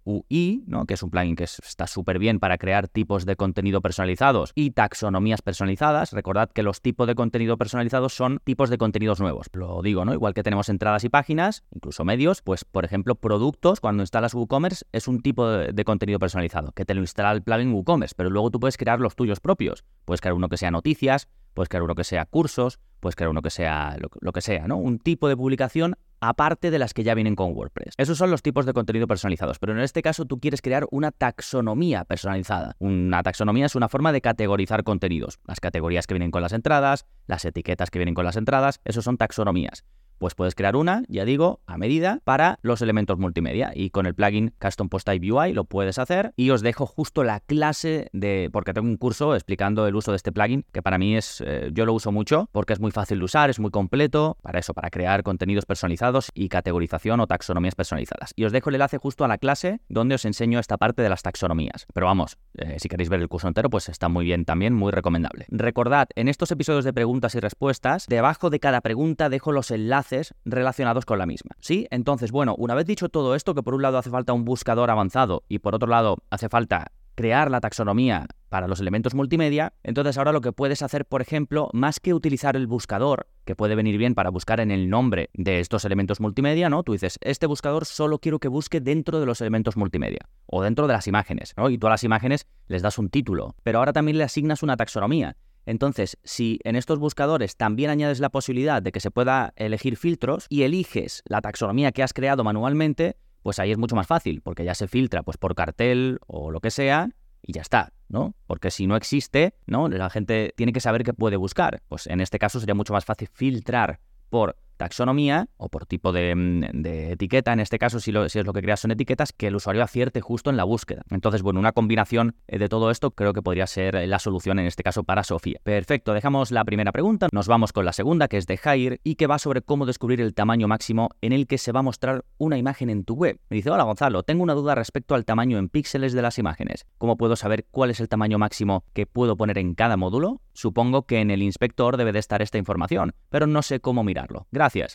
CPT-UI, 0.04 0.64
¿no? 0.66 0.86
que 0.86 0.94
es 0.94 1.02
un 1.02 1.10
plugin 1.10 1.36
que 1.36 1.44
está 1.44 1.86
súper 1.86 2.18
bien 2.18 2.38
para 2.38 2.58
crear 2.58 2.88
tipos 2.88 3.26
de 3.26 3.36
contenido 3.36 3.80
personalizados 3.80 4.52
y 4.54 4.70
taxonomías 4.70 5.42
personalizadas. 5.42 6.12
Recordad 6.12 6.50
que 6.50 6.62
los 6.62 6.80
tipos 6.80 7.06
de 7.06 7.14
contenido 7.14 7.56
personalizados 7.56 8.14
son 8.14 8.40
tipos 8.44 8.70
de 8.70 8.78
contenidos 8.78 9.20
nuevos. 9.20 9.48
Lo 9.52 9.82
digo, 9.82 10.04
¿no? 10.04 10.12
Igual 10.12 10.34
que 10.34 10.42
tenemos 10.42 10.68
entradas 10.68 11.04
y 11.04 11.08
páginas, 11.08 11.64
incluso 11.74 12.04
medios, 12.04 12.42
pues, 12.42 12.64
por 12.64 12.84
ejemplo, 12.84 13.14
productos, 13.14 13.80
cuando 13.80 14.02
instalas 14.02 14.34
WooCommerce, 14.34 14.84
es 14.92 15.08
un 15.08 15.20
tipo 15.20 15.48
de, 15.48 15.72
de 15.72 15.84
contenido 15.84 16.18
personalizado, 16.18 16.72
que 16.72 16.84
te 16.84 16.94
lo 16.94 17.00
instala 17.00 17.32
el 17.32 17.42
plugin 17.42 17.72
WooCommerce, 17.72 18.14
pero 18.16 18.30
luego 18.30 18.50
tú 18.50 18.60
puedes 18.60 18.76
crear 18.76 19.00
los 19.00 19.16
tuyos 19.16 19.40
propios. 19.40 19.84
Puedes 20.04 20.20
crear 20.20 20.34
uno 20.34 20.48
que 20.48 20.56
sea 20.56 20.70
noticias, 20.70 21.28
puedes 21.54 21.68
crear 21.68 21.82
uno 21.82 21.94
que 21.94 22.04
sea 22.04 22.26
cursos, 22.26 22.80
puedes 23.00 23.16
crear 23.16 23.30
uno 23.30 23.42
que 23.42 23.50
sea 23.50 23.96
lo, 23.98 24.32
que 24.32 24.40
sea, 24.40 24.66
¿no? 24.66 24.76
Un 24.76 24.98
tipo 24.98 25.28
de 25.28 25.36
publicación 25.36 25.96
aparte 26.28 26.70
de 26.70 26.78
las 26.78 26.94
que 26.94 27.02
ya 27.02 27.14
vienen 27.14 27.36
con 27.36 27.52
WordPress. 27.54 27.94
Esos 27.96 28.18
son 28.18 28.30
los 28.30 28.42
tipos 28.42 28.66
de 28.66 28.72
contenido 28.72 29.06
personalizados, 29.06 29.58
pero 29.58 29.72
en 29.72 29.80
este 29.80 30.02
caso 30.02 30.24
tú 30.24 30.40
quieres 30.40 30.62
crear 30.62 30.86
una 30.90 31.10
taxonomía 31.10 32.04
personalizada. 32.04 32.76
Una 32.78 33.22
taxonomía 33.22 33.66
es 33.66 33.74
una 33.74 33.88
forma 33.88 34.12
de 34.12 34.20
categorizar 34.20 34.84
contenidos. 34.84 35.38
Las 35.46 35.60
categorías 35.60 36.06
que 36.06 36.14
vienen 36.14 36.30
con 36.30 36.42
las 36.42 36.52
entradas, 36.52 37.06
las 37.26 37.44
etiquetas 37.44 37.90
que 37.90 37.98
vienen 37.98 38.14
con 38.14 38.24
las 38.24 38.36
entradas, 38.36 38.80
esos 38.84 39.04
son 39.04 39.16
taxonomías. 39.16 39.84
Pues 40.18 40.34
puedes 40.34 40.54
crear 40.54 40.76
una, 40.76 41.02
ya 41.08 41.24
digo, 41.24 41.60
a 41.66 41.78
medida 41.78 42.20
para 42.24 42.58
los 42.62 42.82
elementos 42.82 43.18
multimedia 43.18 43.72
y 43.74 43.90
con 43.90 44.06
el 44.06 44.14
plugin 44.14 44.54
Custom 44.60 44.88
Post 44.88 45.06
Type 45.06 45.32
UI 45.32 45.52
lo 45.52 45.64
puedes 45.64 45.98
hacer 45.98 46.32
y 46.36 46.50
os 46.50 46.62
dejo 46.62 46.86
justo 46.86 47.24
la 47.24 47.40
clase 47.40 48.08
de 48.12 48.48
porque 48.52 48.72
tengo 48.72 48.88
un 48.88 48.96
curso 48.96 49.34
explicando 49.34 49.86
el 49.86 49.94
uso 49.94 50.12
de 50.12 50.16
este 50.16 50.32
plugin 50.32 50.64
que 50.72 50.82
para 50.82 50.98
mí 50.98 51.16
es 51.16 51.42
eh, 51.44 51.70
yo 51.72 51.84
lo 51.84 51.92
uso 51.92 52.12
mucho 52.12 52.48
porque 52.52 52.72
es 52.72 52.80
muy 52.80 52.90
fácil 52.90 53.18
de 53.18 53.24
usar, 53.24 53.50
es 53.50 53.58
muy 53.58 53.70
completo 53.70 54.38
para 54.42 54.58
eso, 54.58 54.74
para 54.74 54.90
crear 54.90 55.22
contenidos 55.22 55.66
personalizados 55.66 56.30
y 56.34 56.48
categorización 56.48 57.20
o 57.20 57.26
taxonomías 57.26 57.74
personalizadas. 57.74 58.32
Y 58.36 58.44
os 58.44 58.52
dejo 58.52 58.70
el 58.70 58.76
enlace 58.76 58.98
justo 58.98 59.24
a 59.24 59.28
la 59.28 59.38
clase 59.38 59.80
donde 59.88 60.14
os 60.14 60.24
enseño 60.24 60.58
esta 60.58 60.76
parte 60.76 61.02
de 61.02 61.08
las 61.08 61.22
taxonomías. 61.22 61.86
Pero 61.92 62.06
vamos, 62.06 62.38
eh, 62.54 62.76
si 62.78 62.88
queréis 62.88 63.08
ver 63.08 63.20
el 63.20 63.28
curso 63.28 63.48
entero, 63.48 63.70
pues 63.70 63.88
está 63.88 64.08
muy 64.08 64.24
bien 64.24 64.44
también, 64.44 64.74
muy 64.74 64.92
recomendable. 64.92 65.46
Recordad, 65.48 66.08
en 66.14 66.28
estos 66.28 66.50
episodios 66.50 66.84
de 66.84 66.92
preguntas 66.92 67.34
y 67.34 67.40
respuestas, 67.40 68.06
debajo 68.06 68.50
de 68.50 68.60
cada 68.60 68.80
pregunta 68.80 69.28
dejo 69.28 69.52
los 69.52 69.70
enlaces 69.70 70.03
relacionados 70.44 71.04
con 71.04 71.18
la 71.18 71.26
misma. 71.26 71.52
¿Sí? 71.60 71.86
Entonces, 71.90 72.32
bueno, 72.32 72.54
una 72.58 72.74
vez 72.74 72.86
dicho 72.86 73.08
todo 73.08 73.34
esto, 73.34 73.54
que 73.54 73.62
por 73.62 73.74
un 73.74 73.82
lado 73.82 73.98
hace 73.98 74.10
falta 74.10 74.32
un 74.32 74.44
buscador 74.44 74.90
avanzado 74.90 75.44
y 75.48 75.58
por 75.58 75.74
otro 75.74 75.88
lado 75.88 76.18
hace 76.30 76.48
falta 76.48 76.92
crear 77.14 77.50
la 77.50 77.60
taxonomía 77.60 78.26
para 78.48 78.68
los 78.68 78.80
elementos 78.80 79.14
multimedia, 79.14 79.72
entonces 79.82 80.16
ahora 80.18 80.32
lo 80.32 80.40
que 80.40 80.52
puedes 80.52 80.82
hacer, 80.82 81.06
por 81.06 81.22
ejemplo, 81.22 81.70
más 81.72 82.00
que 82.00 82.14
utilizar 82.14 82.56
el 82.56 82.66
buscador, 82.66 83.28
que 83.44 83.56
puede 83.56 83.74
venir 83.74 83.98
bien 83.98 84.14
para 84.14 84.30
buscar 84.30 84.60
en 84.60 84.70
el 84.70 84.88
nombre 84.88 85.30
de 85.34 85.60
estos 85.60 85.84
elementos 85.84 86.20
multimedia, 86.20 86.68
¿no? 86.68 86.82
Tú 86.82 86.92
dices, 86.92 87.18
este 87.20 87.46
buscador 87.46 87.84
solo 87.84 88.18
quiero 88.18 88.38
que 88.38 88.48
busque 88.48 88.80
dentro 88.80 89.18
de 89.20 89.26
los 89.26 89.40
elementos 89.40 89.76
multimedia 89.76 90.28
o 90.46 90.62
dentro 90.62 90.86
de 90.86 90.92
las 90.92 91.06
imágenes, 91.08 91.54
¿no? 91.56 91.68
Y 91.68 91.78
tú 91.78 91.86
a 91.86 91.90
las 91.90 92.04
imágenes 92.04 92.46
les 92.68 92.82
das 92.82 92.98
un 92.98 93.10
título, 93.10 93.56
pero 93.62 93.78
ahora 93.78 93.92
también 93.92 94.18
le 94.18 94.24
asignas 94.24 94.62
una 94.62 94.76
taxonomía. 94.76 95.36
Entonces, 95.66 96.18
si 96.24 96.60
en 96.64 96.76
estos 96.76 96.98
buscadores 96.98 97.56
también 97.56 97.90
añades 97.90 98.20
la 98.20 98.30
posibilidad 98.30 98.82
de 98.82 98.92
que 98.92 99.00
se 99.00 99.10
pueda 99.10 99.52
elegir 99.56 99.96
filtros 99.96 100.46
y 100.48 100.62
eliges 100.62 101.22
la 101.26 101.40
taxonomía 101.40 101.92
que 101.92 102.02
has 102.02 102.12
creado 102.12 102.44
manualmente, 102.44 103.16
pues 103.42 103.58
ahí 103.58 103.70
es 103.70 103.78
mucho 103.78 103.96
más 103.96 104.06
fácil, 104.06 104.40
porque 104.40 104.64
ya 104.64 104.74
se 104.74 104.88
filtra 104.88 105.22
pues 105.22 105.36
por 105.36 105.54
cartel 105.54 106.18
o 106.26 106.50
lo 106.50 106.60
que 106.60 106.70
sea 106.70 107.10
y 107.42 107.52
ya 107.52 107.60
está, 107.60 107.92
¿no? 108.08 108.34
Porque 108.46 108.70
si 108.70 108.86
no 108.86 108.96
existe, 108.96 109.54
¿no? 109.66 109.88
La 109.88 110.08
gente 110.10 110.54
tiene 110.56 110.72
que 110.72 110.80
saber 110.80 111.04
qué 111.04 111.12
puede 111.12 111.36
buscar. 111.36 111.82
Pues 111.88 112.06
en 112.06 112.20
este 112.20 112.38
caso 112.38 112.58
sería 112.58 112.74
mucho 112.74 112.94
más 112.94 113.04
fácil 113.04 113.28
filtrar 113.28 114.00
por 114.30 114.56
taxonomía 114.76 115.48
o 115.56 115.68
por 115.68 115.86
tipo 115.86 116.12
de, 116.12 116.34
mm, 116.34 116.86
etiqueta, 117.12 117.52
en 117.52 117.60
este 117.60 117.78
caso 117.78 118.00
si, 118.00 118.10
es 118.10 118.46
lo 118.46 118.52
que 118.52 118.62
creas 118.62 118.80
son 118.80 118.90
etiquetas, 118.90 119.32
que 119.32 119.48
el 119.48 119.56
usuario 119.56 119.82
acierte 119.82 120.20
justo 120.20 120.50
en 120.50 120.56
la 120.56 120.64
búsqueda. 120.64 121.02
Entonces, 121.10 121.42
bueno, 121.42 121.60
una 121.60 121.72
combinación 121.72 122.36
eh, 122.46 122.58
de 122.58 122.68
todo 122.68 122.90
esto 122.90 123.12
creo 123.12 123.32
que 123.32 123.42
podría 123.42 123.66
ser 123.66 124.06
la 124.08 124.18
solución 124.18 124.58
en 124.58 124.66
este 124.66 124.82
caso 124.82 125.04
para 125.04 125.24
Sofía. 125.24 125.60
Perfecto, 125.62 126.12
dejamos 126.12 126.50
la 126.50 126.64
primera 126.64 126.92
pregunta, 126.92 127.28
nos 127.32 127.48
vamos 127.48 127.72
con 127.72 127.84
la 127.84 127.92
segunda 127.92 128.28
que 128.28 128.36
es 128.36 128.46
de 128.46 128.56
Jair 128.56 129.00
y 129.04 129.14
que 129.16 129.26
va 129.26 129.38
sobre 129.38 129.62
cómo 129.62 129.86
descubrir 129.86 130.20
el 130.20 130.34
tamaño 130.34 130.68
máximo 130.68 131.10
en 131.20 131.32
el 131.32 131.46
que 131.46 131.58
se 131.58 131.72
va 131.72 131.80
a 131.80 131.82
mostrar 131.82 132.24
una 132.38 132.58
imagen 132.58 132.90
en 132.90 133.04
tu 133.04 133.14
web. 133.14 133.40
Me 133.48 133.56
dice, 133.56 133.70
hola 133.70 133.84
Gonzalo, 133.84 134.22
tengo 134.22 134.42
una 134.42 134.54
duda 134.54 134.74
respecto 134.74 135.14
al 135.14 135.24
tamaño 135.24 135.58
en 135.58 135.68
píxeles 135.68 136.12
de 136.12 136.22
las 136.22 136.38
imágenes. 136.38 136.86
¿Cómo 136.98 137.16
puedo 137.16 137.36
saber 137.36 137.66
cuál 137.70 137.90
es 137.90 138.00
el 138.00 138.08
tamaño 138.08 138.38
máximo 138.38 138.84
que 138.92 139.06
puedo 139.06 139.36
poner 139.36 139.58
en 139.58 139.74
cada 139.74 139.96
módulo? 139.96 140.40
Supongo 140.52 141.06
que 141.06 141.20
en 141.20 141.30
el 141.30 141.42
inspector 141.42 141.96
debe 141.96 142.12
de 142.12 142.20
estar 142.20 142.40
esta 142.40 142.58
información, 142.58 143.14
pero 143.28 143.46
no 143.46 143.62
sé 143.62 143.80
cómo 143.80 144.04
mirarlo. 144.04 144.46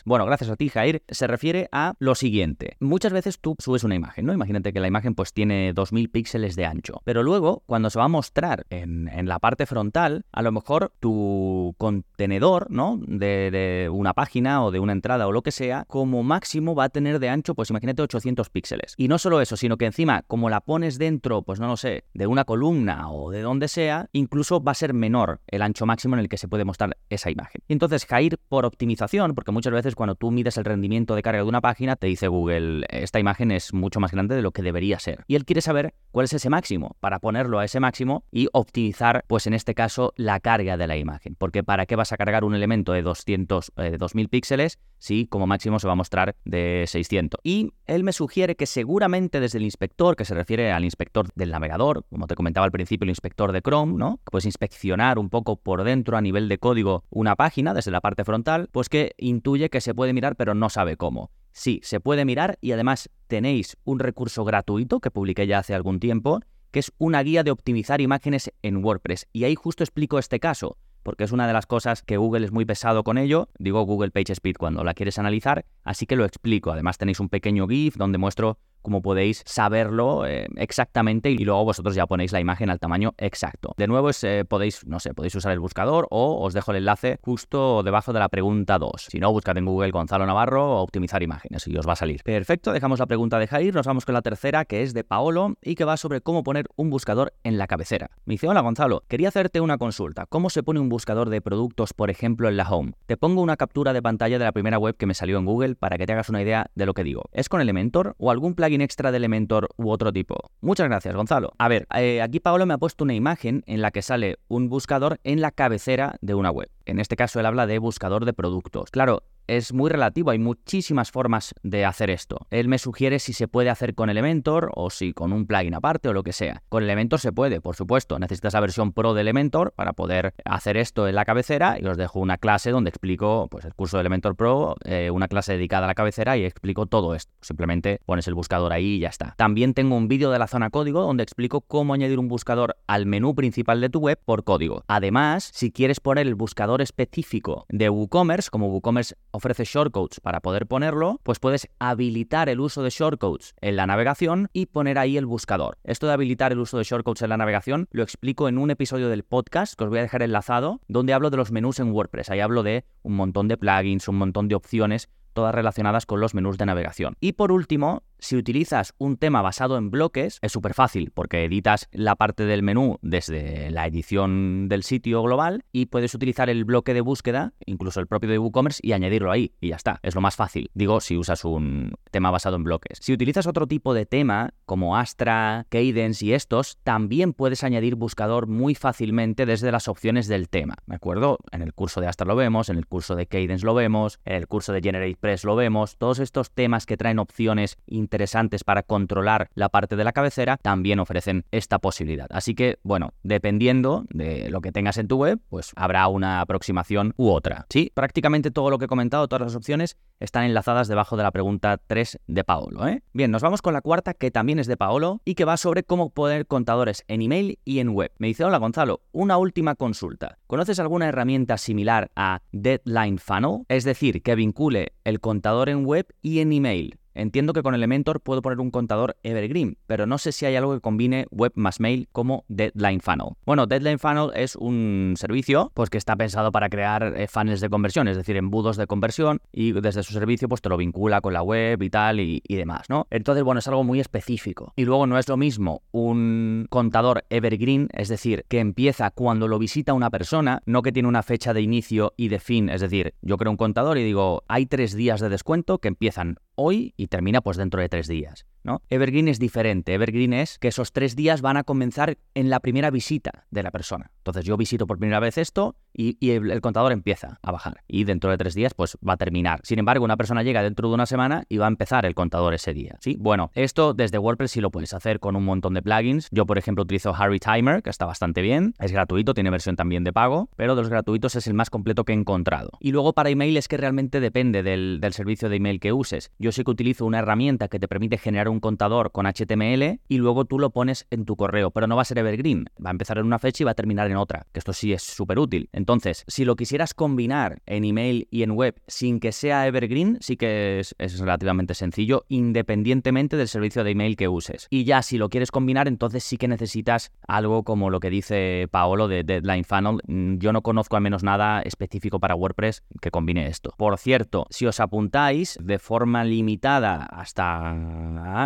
Bueno, 0.04 0.26
gracias 0.26 0.50
a 0.50 0.56
ti, 0.56 0.68
Jair. 0.68 1.02
Se 1.08 1.26
refiere 1.26 1.68
a 1.72 1.94
lo 1.98 2.14
siguiente. 2.14 2.76
Muchas 2.80 3.12
veces 3.12 3.38
tú 3.38 3.56
subes 3.58 3.84
una 3.84 3.94
imagen, 3.94 4.26
¿no? 4.26 4.32
Imagínate 4.32 4.72
que 4.72 4.80
la 4.80 4.88
imagen 4.88 5.14
pues 5.14 5.32
tiene 5.32 5.72
2000 5.72 6.10
píxeles 6.10 6.56
de 6.56 6.66
ancho. 6.66 7.00
Pero 7.04 7.22
luego, 7.22 7.62
cuando 7.66 7.90
se 7.90 7.98
va 7.98 8.06
a 8.06 8.08
mostrar 8.08 8.66
en, 8.70 9.08
la 9.28 9.38
parte 9.38 9.66
frontal, 9.66 10.24
a 10.32 10.42
lo 10.42 10.50
mejor 10.50 10.92
tu 10.98 11.74
contenedor, 11.78 12.70
¿no? 12.70 12.98
De, 13.00 13.50
de, 13.50 13.88
una 13.90 14.12
página 14.12 14.64
o 14.64 14.70
de 14.70 14.80
una 14.80 14.92
entrada 14.92 15.26
o 15.26 15.32
lo 15.32 15.42
que 15.42 15.52
sea, 15.52 15.84
como 15.86 16.22
máximo 16.22 16.74
va 16.74 16.84
a 16.84 16.88
tener 16.88 17.18
de 17.18 17.28
ancho, 17.28 17.54
pues 17.54 17.70
imagínate 17.70 18.02
800 18.02 18.50
píxeles. 18.50 18.94
Y 18.96 19.08
no 19.08 19.18
solo 19.18 19.40
eso, 19.40 19.56
sino 19.56 19.76
que 19.76 19.86
encima, 19.86 20.22
como 20.26 20.50
la 20.50 20.60
pones 20.60 20.98
dentro, 20.98 21.42
pues 21.42 21.60
no 21.60 21.68
lo 21.68 21.76
sé, 21.76 22.04
de 22.14 22.26
una 22.26 22.44
columna 22.44 23.10
o 23.10 23.30
de 23.30 23.42
donde 23.42 23.68
sea, 23.68 24.08
incluso 24.12 24.62
va 24.62 24.72
a 24.72 24.74
ser 24.74 24.94
menor 24.94 25.40
el 25.46 25.62
ancho 25.62 25.86
máximo 25.86 26.16
en 26.16 26.20
el 26.20 26.28
que 26.28 26.38
se 26.38 26.48
puede 26.48 26.64
mostrar 26.64 26.96
esa 27.08 27.30
imagen. 27.30 27.62
Y 27.68 27.72
entonces 27.72 28.06
Jair, 28.06 28.38
por 28.48 28.64
optimización, 28.64 29.34
porque 29.34 29.52
muchas 29.60 29.74
veces 29.74 29.94
cuando 29.94 30.14
tú 30.14 30.30
mides 30.30 30.56
el 30.56 30.64
rendimiento 30.64 31.14
de 31.14 31.20
carga 31.20 31.42
de 31.42 31.48
una 31.48 31.60
página, 31.60 31.94
te 31.94 32.06
dice 32.06 32.28
Google, 32.28 32.86
esta 32.88 33.20
imagen 33.20 33.50
es 33.50 33.74
mucho 33.74 34.00
más 34.00 34.10
grande 34.10 34.34
de 34.34 34.40
lo 34.40 34.52
que 34.52 34.62
debería 34.62 34.98
ser. 34.98 35.22
Y 35.26 35.34
él 35.34 35.44
quiere 35.44 35.60
saber 35.60 35.92
cuál 36.12 36.24
es 36.24 36.32
ese 36.32 36.48
máximo 36.48 36.96
para 36.98 37.18
ponerlo 37.18 37.58
a 37.58 37.66
ese 37.66 37.78
máximo 37.78 38.24
y 38.32 38.48
optimizar, 38.54 39.22
pues 39.26 39.46
en 39.46 39.52
este 39.52 39.74
caso, 39.74 40.14
la 40.16 40.40
carga 40.40 40.78
de 40.78 40.86
la 40.86 40.96
imagen. 40.96 41.34
Porque 41.34 41.62
¿para 41.62 41.84
qué 41.84 41.94
vas 41.94 42.10
a 42.12 42.16
cargar 42.16 42.44
un 42.44 42.54
elemento 42.54 42.92
de 42.92 43.02
200, 43.02 43.72
eh, 43.76 43.96
2000 43.98 44.30
píxeles 44.30 44.78
si 44.96 45.26
como 45.26 45.46
máximo 45.46 45.78
se 45.78 45.86
va 45.86 45.92
a 45.92 45.96
mostrar 45.96 46.36
de 46.46 46.84
600? 46.86 47.38
Y 47.44 47.74
él 47.84 48.02
me 48.02 48.14
sugiere 48.14 48.56
que 48.56 48.64
seguramente 48.64 49.40
desde 49.40 49.58
el 49.58 49.64
inspector, 49.64 50.16
que 50.16 50.24
se 50.24 50.34
refiere 50.34 50.72
al 50.72 50.84
inspector 50.84 51.28
del 51.34 51.50
navegador, 51.50 52.06
como 52.08 52.26
te 52.26 52.34
comentaba 52.34 52.64
al 52.64 52.72
principio, 52.72 53.04
el 53.04 53.10
inspector 53.10 53.52
de 53.52 53.60
Chrome, 53.60 53.98
¿no? 53.98 54.20
Puedes 54.24 54.46
inspeccionar 54.46 55.18
un 55.18 55.28
poco 55.28 55.56
por 55.56 55.84
dentro 55.84 56.16
a 56.16 56.22
nivel 56.22 56.48
de 56.48 56.56
código 56.56 57.04
una 57.10 57.36
página 57.36 57.74
desde 57.74 57.90
la 57.90 58.00
parte 58.00 58.24
frontal, 58.24 58.70
pues 58.72 58.88
que 58.88 59.14
intuye 59.18 59.49
que 59.70 59.80
se 59.80 59.94
puede 59.94 60.12
mirar 60.12 60.36
pero 60.36 60.54
no 60.54 60.70
sabe 60.70 60.96
cómo. 60.96 61.30
Sí, 61.52 61.80
se 61.82 62.00
puede 62.00 62.24
mirar 62.24 62.58
y 62.60 62.72
además 62.72 63.10
tenéis 63.26 63.76
un 63.84 63.98
recurso 63.98 64.44
gratuito 64.44 65.00
que 65.00 65.10
publiqué 65.10 65.46
ya 65.46 65.58
hace 65.58 65.74
algún 65.74 65.98
tiempo, 65.98 66.40
que 66.70 66.78
es 66.78 66.92
una 66.98 67.22
guía 67.22 67.42
de 67.42 67.50
optimizar 67.50 68.00
imágenes 68.00 68.52
en 68.62 68.84
WordPress. 68.84 69.26
Y 69.32 69.44
ahí 69.44 69.56
justo 69.56 69.82
explico 69.82 70.18
este 70.18 70.38
caso 70.38 70.76
porque 71.02 71.24
es 71.24 71.32
una 71.32 71.46
de 71.46 71.52
las 71.52 71.66
cosas 71.66 72.02
que 72.02 72.16
Google 72.16 72.44
es 72.44 72.52
muy 72.52 72.64
pesado 72.64 73.04
con 73.04 73.18
ello. 73.18 73.48
Digo 73.58 73.82
Google 73.82 74.10
PageSpeed 74.10 74.56
cuando 74.58 74.84
la 74.84 74.94
quieres 74.94 75.18
analizar, 75.18 75.64
así 75.82 76.06
que 76.06 76.16
lo 76.16 76.24
explico. 76.24 76.70
Además 76.70 76.98
tenéis 76.98 77.20
un 77.20 77.28
pequeño 77.28 77.66
GIF 77.66 77.96
donde 77.96 78.18
muestro 78.18 78.58
como 78.82 79.02
podéis 79.02 79.42
saberlo 79.46 80.26
eh, 80.26 80.46
exactamente 80.56 81.30
y 81.30 81.38
luego 81.38 81.64
vosotros 81.64 81.94
ya 81.94 82.06
ponéis 82.06 82.32
la 82.32 82.40
imagen 82.40 82.70
al 82.70 82.78
tamaño 82.78 83.14
exacto. 83.18 83.74
De 83.76 83.86
nuevo, 83.86 84.10
eh, 84.22 84.44
podéis, 84.48 84.86
no 84.86 85.00
sé, 85.00 85.14
podéis 85.14 85.34
usar 85.34 85.52
el 85.52 85.60
buscador 85.60 86.06
o 86.10 86.44
os 86.44 86.54
dejo 86.54 86.72
el 86.72 86.78
enlace 86.78 87.18
justo 87.22 87.82
debajo 87.82 88.12
de 88.12 88.18
la 88.18 88.28
pregunta 88.28 88.78
2. 88.78 89.08
Si 89.10 89.18
no, 89.18 89.32
buscad 89.32 89.56
en 89.58 89.64
Google 89.64 89.90
Gonzalo 89.90 90.26
Navarro 90.26 90.78
o 90.78 90.82
optimizar 90.82 91.22
imágenes 91.22 91.66
y 91.66 91.76
os 91.76 91.86
va 91.86 91.92
a 91.92 91.96
salir. 91.96 92.22
Perfecto, 92.22 92.72
dejamos 92.72 92.98
la 92.98 93.06
pregunta 93.06 93.38
de 93.38 93.46
Jair, 93.46 93.74
nos 93.74 93.86
vamos 93.86 94.04
con 94.04 94.14
la 94.14 94.22
tercera 94.22 94.64
que 94.64 94.82
es 94.82 94.94
de 94.94 95.04
Paolo 95.04 95.54
y 95.62 95.74
que 95.74 95.84
va 95.84 95.96
sobre 95.96 96.20
cómo 96.20 96.42
poner 96.42 96.66
un 96.76 96.90
buscador 96.90 97.32
en 97.44 97.58
la 97.58 97.66
cabecera. 97.66 98.10
Me 98.24 98.34
dice, 98.34 98.48
hola 98.48 98.60
Gonzalo, 98.60 99.02
quería 99.08 99.28
hacerte 99.28 99.60
una 99.60 99.78
consulta. 99.78 100.26
¿Cómo 100.26 100.50
se 100.50 100.62
pone 100.62 100.80
un 100.80 100.88
buscador 100.88 101.30
de 101.30 101.40
productos, 101.40 101.92
por 101.92 102.10
ejemplo, 102.10 102.48
en 102.48 102.56
la 102.56 102.68
home? 102.68 102.92
Te 103.06 103.16
pongo 103.16 103.42
una 103.42 103.56
captura 103.56 103.92
de 103.92 104.02
pantalla 104.02 104.38
de 104.38 104.44
la 104.44 104.52
primera 104.52 104.78
web 104.78 104.96
que 104.96 105.06
me 105.06 105.14
salió 105.14 105.38
en 105.38 105.44
Google 105.44 105.74
para 105.74 105.98
que 105.98 106.06
te 106.06 106.12
hagas 106.12 106.28
una 106.28 106.42
idea 106.42 106.70
de 106.74 106.86
lo 106.86 106.94
que 106.94 107.04
digo. 107.04 107.24
¿Es 107.32 107.48
con 107.48 107.60
Elementor 107.60 108.14
o 108.18 108.30
algún 108.30 108.54
plugin 108.54 108.69
extra 108.80 109.10
de 109.10 109.16
Elementor 109.16 109.68
u 109.76 109.90
otro 109.90 110.12
tipo. 110.12 110.50
Muchas 110.60 110.88
gracias, 110.88 111.14
Gonzalo. 111.14 111.52
A 111.58 111.68
ver, 111.68 111.86
eh, 111.94 112.22
aquí 112.22 112.38
Paolo 112.38 112.66
me 112.66 112.74
ha 112.74 112.78
puesto 112.78 113.04
una 113.04 113.14
imagen 113.14 113.64
en 113.66 113.82
la 113.82 113.90
que 113.90 114.02
sale 114.02 114.38
un 114.48 114.68
buscador 114.68 115.18
en 115.24 115.40
la 115.40 115.50
cabecera 115.50 116.16
de 116.20 116.34
una 116.34 116.50
web. 116.50 116.70
En 116.86 117.00
este 117.00 117.16
caso 117.16 117.40
él 117.40 117.46
habla 117.46 117.66
de 117.66 117.78
buscador 117.78 118.24
de 118.24 118.32
productos. 118.32 118.90
Claro, 118.90 119.22
es 119.50 119.72
muy 119.72 119.90
relativo, 119.90 120.30
hay 120.30 120.38
muchísimas 120.38 121.10
formas 121.10 121.54
de 121.64 121.84
hacer 121.84 122.08
esto. 122.08 122.46
Él 122.50 122.68
me 122.68 122.78
sugiere 122.78 123.18
si 123.18 123.32
se 123.32 123.48
puede 123.48 123.68
hacer 123.68 123.96
con 123.96 124.08
Elementor 124.08 124.70
o 124.74 124.90
si 124.90 125.12
con 125.12 125.32
un 125.32 125.46
plugin 125.46 125.74
aparte 125.74 126.08
o 126.08 126.12
lo 126.12 126.22
que 126.22 126.32
sea. 126.32 126.62
Con 126.68 126.84
Elementor 126.84 127.18
se 127.18 127.32
puede, 127.32 127.60
por 127.60 127.74
supuesto. 127.74 128.18
Necesitas 128.20 128.54
la 128.54 128.60
versión 128.60 128.92
Pro 128.92 129.12
de 129.12 129.22
Elementor 129.22 129.72
para 129.72 129.92
poder 129.92 130.34
hacer 130.44 130.76
esto 130.76 131.08
en 131.08 131.16
la 131.16 131.24
cabecera 131.24 131.78
y 131.80 131.86
os 131.86 131.96
dejo 131.96 132.20
una 132.20 132.38
clase 132.38 132.70
donde 132.70 132.90
explico 132.90 133.48
pues, 133.50 133.64
el 133.64 133.74
curso 133.74 133.96
de 133.96 134.02
Elementor 134.02 134.36
Pro, 134.36 134.76
eh, 134.84 135.10
una 135.10 135.26
clase 135.26 135.54
dedicada 135.54 135.84
a 135.84 135.88
la 135.88 135.94
cabecera 135.94 136.36
y 136.36 136.44
explico 136.44 136.86
todo 136.86 137.16
esto. 137.16 137.32
Simplemente 137.40 138.00
pones 138.06 138.28
el 138.28 138.34
buscador 138.34 138.72
ahí 138.72 138.94
y 138.94 138.98
ya 139.00 139.08
está. 139.08 139.34
También 139.36 139.74
tengo 139.74 139.96
un 139.96 140.06
vídeo 140.06 140.30
de 140.30 140.38
la 140.38 140.46
zona 140.46 140.70
código 140.70 141.02
donde 141.02 141.24
explico 141.24 141.60
cómo 141.60 141.94
añadir 141.94 142.20
un 142.20 142.28
buscador 142.28 142.76
al 142.86 143.06
menú 143.06 143.34
principal 143.34 143.80
de 143.80 143.88
tu 143.88 143.98
web 143.98 144.20
por 144.24 144.44
código. 144.44 144.84
Además, 144.86 145.50
si 145.52 145.72
quieres 145.72 145.98
poner 145.98 146.28
el 146.28 146.36
buscador 146.36 146.82
específico 146.82 147.66
de 147.68 147.90
WooCommerce, 147.90 148.48
como 148.50 148.68
WooCommerce 148.68 149.16
ofrece 149.40 149.64
shortcodes 149.64 150.20
para 150.20 150.40
poder 150.40 150.66
ponerlo, 150.66 151.18
pues 151.22 151.38
puedes 151.38 151.68
habilitar 151.78 152.48
el 152.48 152.60
uso 152.60 152.82
de 152.82 152.90
shortcodes 152.90 153.54
en 153.60 153.76
la 153.76 153.86
navegación 153.86 154.48
y 154.52 154.66
poner 154.66 154.98
ahí 154.98 155.16
el 155.16 155.26
buscador. 155.26 155.78
Esto 155.82 156.06
de 156.06 156.12
habilitar 156.12 156.52
el 156.52 156.60
uso 156.60 156.78
de 156.78 156.84
shortcodes 156.84 157.22
en 157.22 157.30
la 157.30 157.36
navegación 157.36 157.88
lo 157.90 158.02
explico 158.02 158.48
en 158.48 158.58
un 158.58 158.70
episodio 158.70 159.08
del 159.08 159.24
podcast 159.24 159.74
que 159.74 159.84
os 159.84 159.90
voy 159.90 159.98
a 159.98 160.02
dejar 160.02 160.22
enlazado, 160.22 160.80
donde 160.88 161.12
hablo 161.12 161.30
de 161.30 161.38
los 161.38 161.50
menús 161.50 161.80
en 161.80 161.92
WordPress. 161.92 162.30
Ahí 162.30 162.40
hablo 162.40 162.62
de 162.62 162.84
un 163.02 163.16
montón 163.16 163.48
de 163.48 163.56
plugins, 163.56 164.08
un 164.08 164.16
montón 164.16 164.48
de 164.48 164.54
opciones 164.54 165.08
todas 165.32 165.54
relacionadas 165.54 166.06
con 166.06 166.20
los 166.20 166.34
menús 166.34 166.58
de 166.58 166.66
navegación. 166.66 167.16
Y 167.20 167.32
por 167.32 167.52
último, 167.52 168.02
si 168.20 168.36
utilizas 168.36 168.94
un 168.98 169.16
tema 169.16 169.42
basado 169.42 169.76
en 169.76 169.90
bloques, 169.90 170.38
es 170.42 170.52
súper 170.52 170.74
fácil 170.74 171.10
porque 171.12 171.44
editas 171.44 171.88
la 171.92 172.16
parte 172.16 172.44
del 172.44 172.62
menú 172.62 172.98
desde 173.02 173.70
la 173.70 173.86
edición 173.86 174.68
del 174.68 174.82
sitio 174.82 175.22
global 175.22 175.64
y 175.72 175.86
puedes 175.86 176.14
utilizar 176.14 176.50
el 176.50 176.64
bloque 176.64 176.94
de 176.94 177.00
búsqueda, 177.00 177.52
incluso 177.66 178.00
el 178.00 178.06
propio 178.06 178.30
de 178.30 178.38
WooCommerce, 178.38 178.80
y 178.82 178.92
añadirlo 178.92 179.30
ahí. 179.30 179.52
Y 179.60 179.68
ya 179.68 179.76
está, 179.76 180.00
es 180.02 180.14
lo 180.14 180.20
más 180.20 180.36
fácil. 180.36 180.70
Digo, 180.74 181.00
si 181.00 181.16
usas 181.16 181.44
un 181.44 181.94
tema 182.10 182.30
basado 182.30 182.56
en 182.56 182.64
bloques. 182.64 182.98
Si 183.00 183.12
utilizas 183.12 183.46
otro 183.46 183.66
tipo 183.66 183.94
de 183.94 184.06
tema, 184.06 184.54
como 184.66 184.96
Astra, 184.96 185.66
Cadence 185.68 186.24
y 186.24 186.32
estos, 186.32 186.78
también 186.82 187.32
puedes 187.32 187.64
añadir 187.64 187.94
buscador 187.94 188.46
muy 188.46 188.74
fácilmente 188.74 189.46
desde 189.46 189.72
las 189.72 189.88
opciones 189.88 190.28
del 190.28 190.48
tema. 190.48 190.76
¿Me 190.86 190.96
acuerdo? 190.96 191.38
En 191.52 191.62
el 191.62 191.72
curso 191.72 192.00
de 192.00 192.06
Astra 192.06 192.26
lo 192.26 192.36
vemos, 192.36 192.68
en 192.68 192.76
el 192.76 192.86
curso 192.86 193.16
de 193.16 193.26
Cadence 193.26 193.64
lo 193.64 193.74
vemos, 193.74 194.20
en 194.24 194.34
el 194.34 194.46
curso 194.46 194.72
de 194.72 194.80
GeneratePress 194.80 195.44
lo 195.44 195.56
vemos. 195.56 195.96
Todos 195.96 196.18
estos 196.18 196.50
temas 196.50 196.86
que 196.86 196.96
traen 196.96 197.18
opciones 197.18 197.78
interesantes 198.10 198.64
para 198.64 198.82
controlar 198.82 199.50
la 199.54 199.68
parte 199.68 199.94
de 199.94 200.02
la 200.02 200.10
cabecera, 200.10 200.56
también 200.56 200.98
ofrecen 200.98 201.44
esta 201.52 201.78
posibilidad. 201.78 202.26
Así 202.30 202.56
que, 202.56 202.78
bueno, 202.82 203.12
dependiendo 203.22 204.04
de 204.10 204.50
lo 204.50 204.60
que 204.60 204.72
tengas 204.72 204.98
en 204.98 205.06
tu 205.06 205.16
web, 205.16 205.38
pues 205.48 205.70
habrá 205.76 206.08
una 206.08 206.40
aproximación 206.40 207.14
u 207.16 207.28
otra. 207.28 207.66
Sí, 207.70 207.92
prácticamente 207.94 208.50
todo 208.50 208.68
lo 208.68 208.78
que 208.78 208.86
he 208.86 208.88
comentado, 208.88 209.28
todas 209.28 209.46
las 209.46 209.54
opciones, 209.54 209.96
están 210.18 210.42
enlazadas 210.42 210.88
debajo 210.88 211.16
de 211.16 211.22
la 211.22 211.30
pregunta 211.30 211.78
3 211.86 212.18
de 212.26 212.44
Paolo. 212.44 212.88
¿eh? 212.88 213.02
Bien, 213.12 213.30
nos 213.30 213.42
vamos 213.42 213.62
con 213.62 213.74
la 213.74 213.80
cuarta, 213.80 214.12
que 214.12 214.32
también 214.32 214.58
es 214.58 214.66
de 214.66 214.76
Paolo 214.76 215.20
y 215.24 215.36
que 215.36 215.44
va 215.44 215.56
sobre 215.56 215.84
cómo 215.84 216.10
poner 216.10 216.46
contadores 216.46 217.04
en 217.06 217.22
email 217.22 217.60
y 217.64 217.78
en 217.78 217.90
web. 217.90 218.10
Me 218.18 218.26
dice, 218.26 218.44
hola 218.44 218.58
Gonzalo, 218.58 219.02
una 219.12 219.38
última 219.38 219.76
consulta. 219.76 220.38
¿Conoces 220.48 220.80
alguna 220.80 221.06
herramienta 221.06 221.58
similar 221.58 222.10
a 222.16 222.40
Deadline 222.50 223.18
Funnel? 223.18 223.64
Es 223.68 223.84
decir, 223.84 224.22
que 224.22 224.34
vincule 224.34 224.94
el 225.04 225.20
contador 225.20 225.68
en 225.68 225.86
web 225.86 226.06
y 226.22 226.40
en 226.40 226.52
email. 226.52 226.99
Entiendo 227.14 227.52
que 227.52 227.62
con 227.62 227.74
Elementor 227.74 228.20
puedo 228.20 228.42
poner 228.42 228.60
un 228.60 228.70
contador 228.70 229.16
Evergreen, 229.22 229.78
pero 229.86 230.06
no 230.06 230.18
sé 230.18 230.32
si 230.32 230.46
hay 230.46 230.56
algo 230.56 230.74
que 230.74 230.80
combine 230.80 231.26
web 231.30 231.52
más 231.54 231.80
mail 231.80 232.08
como 232.12 232.44
Deadline 232.48 233.00
Funnel. 233.00 233.36
Bueno, 233.44 233.66
Deadline 233.66 233.98
Funnel 233.98 234.30
es 234.34 234.56
un 234.56 235.14
servicio 235.16 235.70
pues, 235.74 235.90
que 235.90 235.98
está 235.98 236.16
pensado 236.16 236.52
para 236.52 236.68
crear 236.68 237.14
eh, 237.16 237.26
funnels 237.28 237.60
de 237.60 237.68
conversión, 237.68 238.08
es 238.08 238.16
decir, 238.16 238.36
embudos 238.36 238.76
de 238.76 238.86
conversión, 238.86 239.40
y 239.52 239.72
desde 239.72 240.02
su 240.02 240.12
servicio 240.12 240.48
pues, 240.48 240.60
te 240.60 240.68
lo 240.68 240.76
vincula 240.76 241.20
con 241.20 241.32
la 241.32 241.42
web 241.42 241.82
y 241.82 241.90
tal 241.90 242.20
y, 242.20 242.42
y 242.46 242.56
demás, 242.56 242.88
¿no? 242.88 243.06
Entonces, 243.10 243.44
bueno, 243.44 243.58
es 243.58 243.68
algo 243.68 243.84
muy 243.84 244.00
específico. 244.00 244.72
Y 244.76 244.84
luego 244.84 245.06
no 245.06 245.18
es 245.18 245.28
lo 245.28 245.36
mismo 245.36 245.82
un 245.92 246.66
contador 246.70 247.24
Evergreen, 247.30 247.88
es 247.92 248.08
decir, 248.08 248.44
que 248.48 248.60
empieza 248.60 249.10
cuando 249.10 249.48
lo 249.48 249.58
visita 249.58 249.94
una 249.94 250.10
persona, 250.10 250.62
no 250.66 250.82
que 250.82 250.92
tiene 250.92 251.08
una 251.08 251.22
fecha 251.22 251.52
de 251.52 251.62
inicio 251.62 252.14
y 252.16 252.28
de 252.28 252.38
fin, 252.38 252.68
es 252.68 252.80
decir, 252.80 253.14
yo 253.22 253.36
creo 253.36 253.50
un 253.50 253.56
contador 253.56 253.98
y 253.98 254.04
digo, 254.04 254.44
hay 254.48 254.66
tres 254.66 254.94
días 254.94 255.20
de 255.20 255.28
descuento 255.28 255.78
que 255.78 255.88
empiezan 255.88 256.36
hoy 256.54 256.94
y 257.00 257.06
termina 257.06 257.40
pues 257.40 257.56
dentro 257.56 257.80
de 257.80 257.88
tres 257.88 258.08
días. 258.08 258.44
¿No? 258.62 258.82
Evergreen 258.88 259.28
es 259.28 259.38
diferente. 259.38 259.94
Evergreen 259.94 260.32
es 260.32 260.58
que 260.58 260.68
esos 260.68 260.92
tres 260.92 261.16
días 261.16 261.42
van 261.42 261.56
a 261.56 261.64
comenzar 261.64 262.18
en 262.34 262.50
la 262.50 262.60
primera 262.60 262.90
visita 262.90 263.46
de 263.50 263.62
la 263.62 263.70
persona. 263.70 264.10
Entonces 264.18 264.44
yo 264.44 264.56
visito 264.56 264.86
por 264.86 264.98
primera 264.98 265.20
vez 265.20 265.38
esto 265.38 265.76
y, 265.92 266.30
el, 266.30 266.60
contador 266.60 266.92
empieza 266.92 267.38
a 267.42 267.52
bajar. 267.52 267.82
Y 267.88 268.04
dentro 268.04 268.30
de 268.30 268.38
tres 268.38 268.54
días 268.54 268.74
pues 268.74 268.96
va 269.06 269.14
a 269.14 269.16
terminar. 269.16 269.60
Sin 269.64 269.78
embargo, 269.78 270.04
una 270.04 270.16
persona 270.16 270.42
llega 270.42 270.62
dentro 270.62 270.88
de 270.88 270.94
una 270.94 271.06
semana 271.06 271.44
y 271.48 271.58
va 271.58 271.66
a 271.66 271.68
empezar 271.68 272.06
el 272.06 272.14
contador 272.14 272.54
ese 272.54 272.72
día. 272.74 272.96
¿sí? 273.00 273.16
Bueno, 273.18 273.50
esto 273.54 273.94
desde 273.94 274.18
WordPress 274.18 274.52
sí 274.52 274.60
lo 274.60 274.70
puedes 274.70 274.94
hacer 274.94 275.20
con 275.20 275.36
un 275.36 275.44
montón 275.44 275.74
de 275.74 275.82
plugins. 275.82 276.28
Yo, 276.30 276.46
por 276.46 276.58
ejemplo, 276.58 276.82
utilizo 276.82 277.14
Harry 277.14 277.38
Timer, 277.38 277.82
que 277.82 277.90
está 277.90 278.06
bastante 278.06 278.42
bien. 278.42 278.74
Es 278.78 278.92
gratuito, 278.92 279.34
tiene 279.34 279.50
versión 279.50 279.76
también 279.76 280.04
de 280.04 280.12
pago, 280.12 280.48
pero 280.56 280.74
de 280.74 280.82
los 280.82 280.90
gratuitos 280.90 281.34
es 281.36 281.46
el 281.46 281.54
más 281.54 281.70
completo 281.70 282.04
que 282.04 282.12
he 282.12 282.16
encontrado. 282.16 282.70
Y 282.80 282.92
luego 282.92 283.12
para 283.12 283.30
email 283.30 283.56
es 283.56 283.68
que 283.68 283.76
realmente 283.76 284.20
depende 284.20 284.62
del, 284.62 285.00
servicio 285.10 285.48
de 285.48 285.56
email 285.56 285.80
que 285.80 285.92
uses. 285.92 286.30
Yo 286.38 286.52
sí 286.52 286.62
que 286.62 286.70
utilizo 286.70 287.04
una 287.04 287.18
herramienta 287.18 287.68
que 287.68 287.80
te 287.80 287.88
permite 287.88 288.16
generar 288.16 288.48
un 288.50 288.60
contador 288.60 289.12
con 289.12 289.26
HTML 289.26 290.00
y 290.08 290.18
luego 290.18 290.44
tú 290.44 290.58
lo 290.58 290.70
pones 290.70 291.06
en 291.10 291.24
tu 291.24 291.36
correo, 291.36 291.70
pero 291.70 291.86
no 291.86 291.96
va 291.96 292.02
a 292.02 292.04
ser 292.04 292.18
evergreen. 292.18 292.66
Va 292.84 292.90
a 292.90 292.92
empezar 292.92 293.18
en 293.18 293.26
una 293.26 293.38
fecha 293.38 293.62
y 293.62 293.64
va 293.64 293.72
a 293.72 293.74
terminar 293.74 294.10
en 294.10 294.16
otra, 294.16 294.46
que 294.52 294.58
esto 294.58 294.72
sí 294.72 294.92
es 294.92 295.02
súper 295.02 295.38
útil. 295.38 295.68
Entonces, 295.72 296.24
si 296.26 296.44
lo 296.44 296.56
quisieras 296.56 296.94
combinar 296.94 297.62
en 297.66 297.84
email 297.84 298.28
y 298.30 298.42
en 298.42 298.52
web 298.52 298.80
sin 298.86 299.20
que 299.20 299.32
sea 299.32 299.66
evergreen, 299.66 300.18
sí 300.20 300.36
que 300.36 300.80
es, 300.80 300.94
es 300.98 301.18
relativamente 301.18 301.74
sencillo, 301.74 302.24
independientemente 302.28 303.36
del 303.36 303.48
servicio 303.48 303.84
de 303.84 303.90
email 303.90 304.16
que 304.16 304.28
uses. 304.28 304.66
Y 304.70 304.84
ya 304.84 305.02
si 305.02 305.18
lo 305.18 305.28
quieres 305.28 305.50
combinar, 305.50 305.88
entonces 305.88 306.24
sí 306.24 306.36
que 306.36 306.48
necesitas 306.48 307.12
algo 307.26 307.64
como 307.64 307.90
lo 307.90 308.00
que 308.00 308.10
dice 308.10 308.68
Paolo 308.70 309.08
de 309.08 309.24
Deadline 309.24 309.64
Funnel. 309.64 310.00
Mm, 310.06 310.38
yo 310.38 310.52
no 310.52 310.62
conozco 310.62 310.96
al 310.96 311.02
menos 311.02 311.22
nada 311.22 311.62
específico 311.62 312.20
para 312.20 312.34
WordPress 312.34 312.82
que 313.00 313.10
combine 313.10 313.46
esto. 313.46 313.74
Por 313.76 313.96
cierto, 313.98 314.46
si 314.50 314.66
os 314.66 314.80
apuntáis 314.80 315.58
de 315.60 315.78
forma 315.78 316.24
limitada 316.24 317.04
hasta, 317.04 317.74